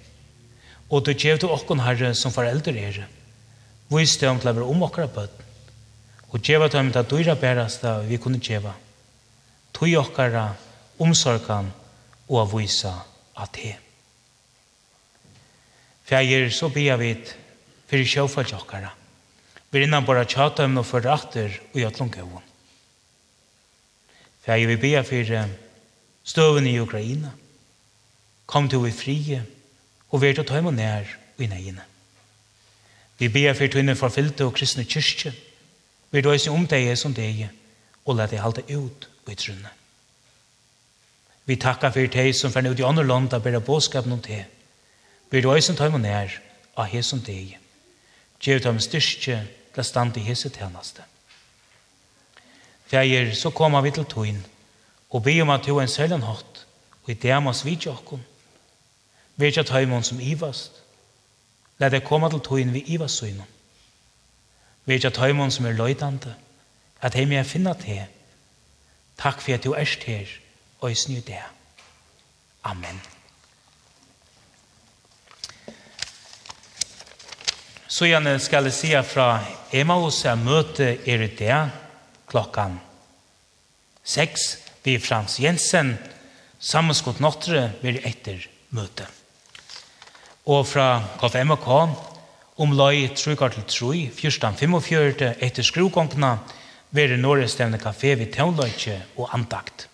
Og 0.91 1.05
du 1.05 1.12
gjev 1.14 1.39
til 1.41 1.53
okkon 1.53 1.82
herre 1.85 2.12
som 2.14 2.32
foreldre 2.35 2.74
er. 2.76 3.05
Vis 3.93 4.16
det 4.20 4.28
om 4.28 4.41
til 4.41 4.51
å 4.51 4.57
være 4.57 4.68
om 4.68 4.85
okkara 4.87 5.09
bøtt. 5.12 5.41
Og 6.35 6.43
gjev 6.43 6.66
til 6.68 6.78
dem 6.78 6.91
til 6.93 7.01
at 7.01 7.11
du 7.11 7.16
er 7.22 7.41
bærasta 7.41 7.99
vi 8.09 8.18
kunne 8.18 8.43
gjeva. 8.43 8.74
Tøy 9.74 9.95
okkara 9.99 10.53
omsorgan 11.03 11.70
og 12.28 12.41
av 12.41 12.55
visa 12.55 12.95
av 13.35 13.51
te. 13.55 13.74
Fjær, 16.05 16.51
så 16.53 16.68
bia 16.68 16.99
vi 17.01 17.14
fyrir 17.89 18.09
sjåfall 18.09 18.53
okkara. 18.59 18.91
Vi 19.72 19.82
innan 19.82 20.05
bara 20.07 20.26
tjata 20.28 20.62
dem 20.62 20.76
og 20.78 20.87
fyrir 20.87 21.14
atter 21.14 21.55
og 21.72 21.80
jøtlom 21.80 22.11
gøvun. 22.12 22.51
Fjær, 24.45 24.66
vi 24.68 24.76
bia 24.76 25.03
fyrir 25.07 25.49
støvun 26.24 26.68
i 26.68 26.78
Ukraina. 26.80 27.32
Kom 28.47 28.68
til 28.68 28.85
vi 28.85 28.93
frie, 28.93 29.41
og 30.14 30.20
vi 30.22 30.28
er 30.30 30.36
til 30.38 30.46
tøyma 30.46 30.70
nær 30.70 31.08
og 31.34 31.42
i 31.42 31.46
negine. 31.50 31.82
Vi 33.18 33.28
ber 33.28 33.54
for 33.58 33.66
tøyne 33.66 33.96
forfyllte 33.98 34.46
og 34.46 34.54
kristne 34.54 34.84
kyrkje, 34.86 35.32
vær 36.10 36.22
du 36.22 36.30
eisen 36.30 36.54
om 36.54 36.66
deg 36.70 36.92
som 36.98 37.14
deg, 37.14 37.48
og 38.06 38.14
la 38.14 38.28
deg 38.30 38.38
halte 38.38 38.62
ut 38.70 39.08
i 39.26 39.34
trunne. 39.34 39.72
Vi 41.44 41.56
takkar 41.58 41.90
for 41.90 42.06
deg 42.06 42.30
som 42.38 42.52
fern 42.54 42.70
ut 42.70 42.78
i 42.78 42.86
andre 42.86 43.02
land 43.06 43.34
og 43.34 43.42
ber 43.42 43.58
båskapen 43.58 44.12
om 44.14 44.22
deg, 44.22 44.46
Vi 45.30 45.40
vær 45.40 45.42
du 45.42 45.50
eisen 45.50 45.76
tøyma 45.76 45.98
nær 45.98 46.30
av 46.76 46.86
he 46.86 47.02
som 47.02 47.18
deg. 47.18 47.56
Gjev 48.38 48.60
tøyma 48.60 48.78
styrke 48.78 49.40
til 49.74 49.80
å 49.80 49.82
stande 49.82 50.20
i 50.20 50.22
hese 50.22 50.48
tjeneste. 50.48 51.02
Fjeier, 52.86 53.34
så 53.34 53.50
kommer 53.50 53.82
vi 53.82 53.90
til 53.90 54.04
tøyn, 54.04 54.44
og 55.10 55.24
be 55.24 55.40
om 55.42 55.50
at 55.50 55.66
du 55.66 55.74
er 55.74 55.82
en 55.82 55.88
sølgen 55.88 56.22
hatt, 56.22 56.66
og 57.02 57.10
i 57.10 57.18
demas 57.18 57.64
vidtjåkken, 57.64 58.22
Vi 59.37 59.45
er 59.45 59.53
ikke 59.53 59.62
tøymon 59.62 60.03
som 60.03 60.20
ivast. 60.20 60.82
La 61.78 61.89
det 61.89 62.05
komme 62.05 62.30
til 62.30 62.41
tøyen 62.41 62.72
vi 62.72 62.85
ivast 62.87 63.18
søgnom. 63.18 63.47
Vi 64.85 64.93
er 64.93 64.99
ikke 64.99 65.11
tøymon 65.11 65.51
som 65.51 65.66
er 65.66 65.72
løydande. 65.72 66.35
At 67.03 67.14
heim 67.14 67.32
jeg 67.32 67.47
finna 67.47 67.74
til. 67.74 68.05
Takk 69.18 69.41
for 69.41 69.55
at 69.55 69.64
du 69.64 69.74
erst 69.74 70.03
her, 70.03 70.26
og 70.80 70.91
i 70.91 70.95
snu 70.95 71.14
det. 71.14 71.43
Amen. 72.64 73.01
Så 77.89 78.09
gjerne 78.11 78.39
skal 78.43 78.64
jeg 78.66 78.74
si 78.74 78.91
fra 79.07 79.45
Emmaus 79.72 80.24
er 80.24 80.35
møte 80.35 80.97
er 81.07 81.22
i 81.22 81.28
det 81.39 81.59
klokkan 82.26 82.80
6 84.03 84.47
vi 84.85 84.97
Frans 84.99 85.39
Jensen 85.41 85.95
sammenskott 86.59 87.20
nåttere 87.20 87.70
vil 87.82 88.01
etter 88.03 88.49
møte 88.74 89.07
og 90.45 90.66
fra 90.68 90.88
KFMK 91.20 91.68
om 92.61 92.74
løy 92.76 93.09
3 93.16 93.34
til 93.57 93.64
trøy, 93.68 94.01
fyrstan 94.12 94.57
45 94.59 95.32
etter 95.42 95.64
skrugongna, 95.64 96.36
være 96.95 97.16
Norrestevne 97.16 97.80
kafé 97.80 98.14
ved 98.14 98.32
Tøvnløyke 98.32 99.01
og 99.16 99.32
Antakt. 99.34 99.88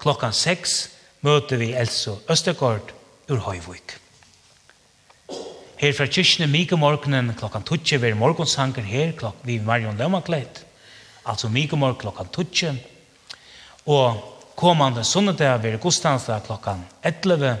Klokkan 0.00 0.32
6 0.32 0.90
møter 1.22 1.60
vi 1.60 1.74
Elso 1.76 2.18
Østegård 2.30 2.94
ur 3.28 3.44
Høyvøk. 3.44 3.98
Her 5.78 5.92
fra 5.94 6.08
kyrkene 6.10 6.48
mike 6.50 6.76
morgenen 6.76 7.34
klokkan 7.38 7.62
12 7.62 8.00
ved 8.02 8.16
morgonsanger 8.18 8.82
her 8.82 9.12
klokk 9.12 9.44
vi 9.46 9.60
Marion 9.62 9.98
Lømakleit, 9.98 10.64
altså 11.24 11.48
mike 11.48 11.76
morgen 11.76 12.00
klokkan 12.00 12.26
12, 12.34 12.80
og 13.86 14.16
kommande 14.56 15.04
sunnedag 15.04 15.62
ved 15.62 15.78
godstansa 15.78 16.40
klokkan 16.46 16.82
11, 17.04 17.58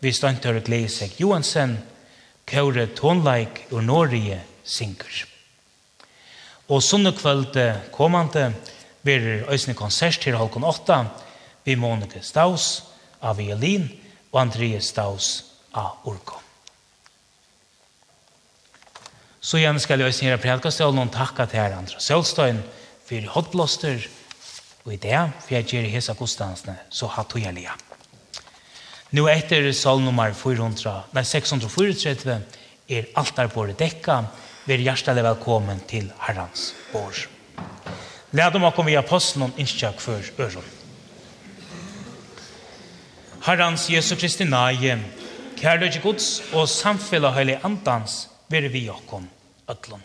vi 0.00 0.12
stønter 0.14 0.58
og 0.58 0.66
gleder 0.66 0.92
seg. 0.92 1.16
Johansen 1.20 1.76
kjører 2.48 2.92
tonleik 2.96 3.64
og 3.72 3.82
Norge 3.84 4.40
synker. 4.64 5.24
Og 6.68 6.82
sånne 6.84 7.14
kveld 7.16 7.56
kommande 7.94 8.50
blir 9.04 9.46
øsne 9.48 9.74
konsert 9.78 10.20
til 10.22 10.36
halvkon 10.36 10.66
8 10.68 10.98
vi 11.64 11.76
Monika 11.76 12.20
Staus 12.24 12.68
av 13.20 13.38
Violin 13.40 13.88
og 14.32 14.42
Andreas 14.42 14.90
Staus 14.92 15.30
av 15.76 16.04
Orko. 16.08 16.40
Så 19.40 19.60
igjen 19.60 19.80
skal 19.80 20.02
jeg 20.02 20.12
øsne 20.12 20.28
gjøre 20.28 20.42
predkastølen 20.44 21.02
og 21.06 21.12
takka 21.14 21.46
til 21.48 21.62
her 21.62 21.76
andre 21.78 22.00
selvstøyen 22.04 22.62
for 23.08 23.32
hotblåster 23.34 24.08
og 24.84 24.92
i 24.92 25.00
det, 25.00 25.20
for 25.44 25.56
jeg 25.56 25.68
gjør 25.72 25.92
hese 25.92 26.16
godstansene 26.16 26.76
så 26.90 27.08
hatt 27.12 27.36
og 27.36 27.87
Nu 29.10 29.24
etter 29.32 29.70
salnummer 29.72 30.34
400, 30.36 30.90
nei 31.16 31.24
634 31.24 32.34
er 32.92 33.06
altarbordet 33.16 33.78
dekka, 33.80 34.18
vi 34.66 34.74
er 34.74 34.82
hjertelig 34.84 35.24
velkommen 35.24 35.80
til 35.88 36.10
Herrens 36.26 36.74
bord. 36.92 37.22
om 38.60 38.66
å 38.68 38.72
komme 38.76 38.92
vi 38.92 38.98
apostelen 39.00 39.54
innskjøk 39.56 40.02
for 40.04 40.20
øren. 40.44 40.66
Herrens 43.48 43.88
Jesu 43.88 44.12
Kristi 44.20 44.44
nage, 44.44 44.98
kærløyde 45.56 46.04
gods 46.04 46.42
og 46.52 46.68
samfunnet 46.68 47.32
høylig 47.32 47.62
andans, 47.64 48.26
være 48.52 48.68
vi 48.68 48.90
åkken, 48.92 49.24
øtlån. 49.72 50.04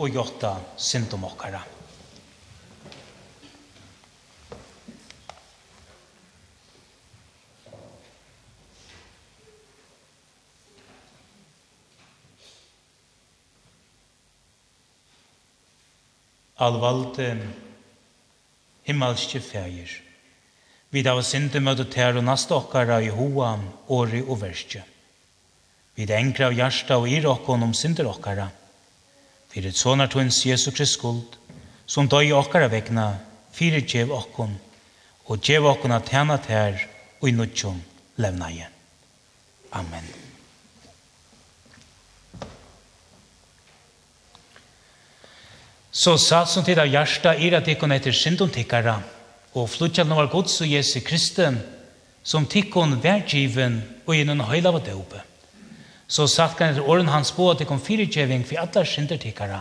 og 0.00 0.08
gjotta 0.08 0.54
syndom 0.80 1.24
okkara. 1.28 1.60
Alvalde 16.60 17.26
himmelske 18.84 19.40
fægir. 19.40 19.90
Vi 20.90 21.02
da 21.02 21.14
var 21.16 21.24
sinte 21.24 21.60
møte 21.60 21.86
tær 21.88 22.18
og 22.18 22.24
nasta 22.26 22.56
okkara 22.56 22.98
i 23.00 23.12
hoa, 23.14 23.54
åri 23.88 24.20
og 24.26 24.40
verskje. 24.42 24.82
Vi 26.00 26.06
engra 26.16 26.46
av 26.46 26.54
hjärsta 26.56 26.96
og 26.96 27.10
ir 27.12 27.26
okkon 27.28 27.66
om 27.66 27.74
synder 27.76 28.06
okkara. 28.08 28.46
Fyrir 29.52 29.74
sonar 29.76 30.08
tuns 30.08 30.38
Jesu 30.46 30.70
Krist 30.72 30.96
skuld, 30.96 31.36
som 31.84 32.08
døy 32.08 32.30
okkara 32.32 32.70
vegna, 32.72 33.18
fyrir 33.52 33.84
djev 33.84 34.14
okkon, 34.16 34.54
og 35.28 35.44
djev 35.44 35.68
okkon 35.68 35.92
at 35.92 36.08
tjena 36.08 36.38
tær 36.40 36.80
og 37.20 37.28
i 37.28 37.34
nudjum 37.36 37.82
levna 38.16 38.48
igjen. 38.48 38.72
Amen. 39.76 40.08
Så 45.92 46.16
satt 46.16 46.48
som 46.48 46.64
tid 46.64 46.80
av 46.80 46.88
hjärsta 46.88 47.36
ir 47.36 47.60
at 47.60 47.68
ikkon 47.68 47.92
etter 47.92 48.16
syndom 48.16 48.48
tikkara, 48.48 49.02
og 49.52 49.68
flutjalna 49.68 50.16
var 50.16 50.32
gods 50.32 50.62
og 50.64 50.72
Jesu 50.72 51.02
Kristi, 51.04 51.52
som 52.24 52.48
tikkon 52.48 53.02
vergiven 53.04 53.82
og 54.06 54.16
innan 54.16 54.48
høyla 54.48 54.72
var 54.72 54.88
døpe. 54.88 55.26
Så 56.10 56.26
satt 56.26 56.56
kan 56.58 56.72
etter 56.72 56.86
åren 56.90 57.08
hans 57.08 57.30
på 57.30 57.46
at 57.52 57.60
det 57.62 57.68
kom 57.70 57.80
fire 57.82 58.08
kjeving 58.10 58.42
for 58.46 58.58
alle 58.58 58.82
syndertikkere, 58.86 59.60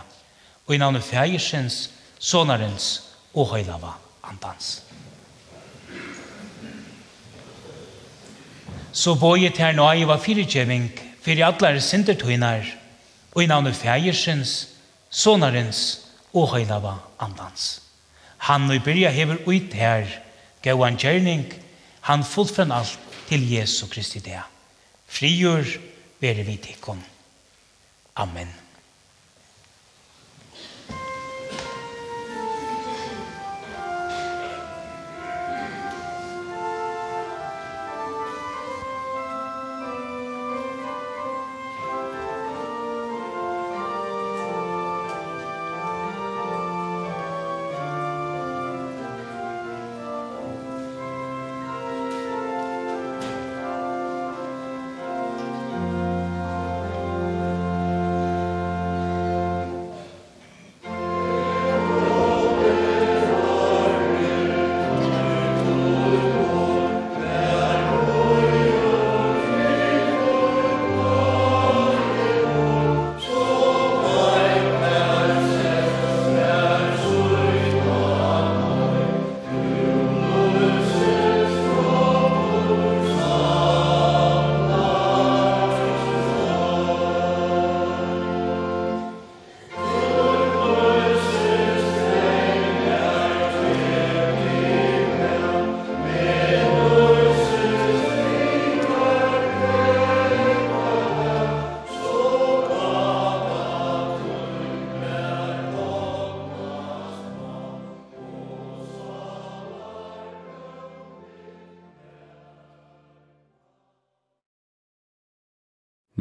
og 0.65 0.73
i 0.73 0.79
navnet 0.81 1.05
fjersens, 1.05 1.89
sonarens 2.19 2.87
og 3.33 3.51
høylava 3.53 3.93
andans. 4.25 4.79
Så 8.91 9.13
bøyet 9.15 9.61
her 9.61 9.75
nå 9.77 9.85
i 9.93 10.07
var 10.09 10.21
fire 10.23 10.47
kjeving 10.49 10.89
for 11.21 11.43
alle 11.45 11.81
syndertøyner, 11.85 12.65
og 13.35 13.43
i 13.43 13.49
navnet 13.49 13.77
fjersens, 13.77 14.73
sonarens 15.09 15.83
og 16.33 16.49
høylava 16.55 16.95
andans. 17.21 17.83
Han 18.49 18.69
og 18.71 18.81
byrja 18.83 19.11
hever 19.13 19.45
ut 19.45 19.73
her, 19.77 20.09
gav 20.63 20.81
han 20.83 20.97
gjerning, 20.97 21.45
han 22.01 22.25
fullfren 22.25 22.71
alt 22.71 22.97
til 23.29 23.45
Jesu 23.51 23.85
Kristi 23.91 24.19
det. 24.23 24.41
Frigjør, 25.09 25.77
være 26.19 26.43
vi 26.43 26.57
tikkum. 26.57 27.03
Amen. 28.15 28.68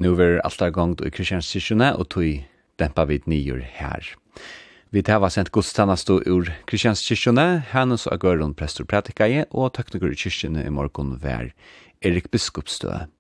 nu 0.09 0.15
ver 0.17 0.41
er 0.41 0.71
gongt 0.71 1.03
i 1.05 1.11
Kristianssisjone 1.13 1.91
og 1.97 2.09
tog 2.09 2.41
dempa 2.81 3.05
vid 3.05 3.27
nior 3.29 3.61
her. 3.61 4.15
Vi 4.91 5.03
tæva 5.05 5.29
sent 5.29 5.53
gudstanastu 5.53 6.23
ur 6.25 6.49
Kristianssisjone, 6.67 7.63
hennes 7.73 8.07
og 8.07 8.15
Agørun 8.15 8.55
prestur 8.55 8.89
prætikai 8.89 9.45
og 9.51 9.75
tekniker 9.77 10.09
i 10.09 10.17
kyrkjene 10.17 10.65
i 10.65 10.73
morgon 10.73 11.19
vær 11.21 11.53
Erik 12.01 12.31
Biskupstø. 12.31 13.11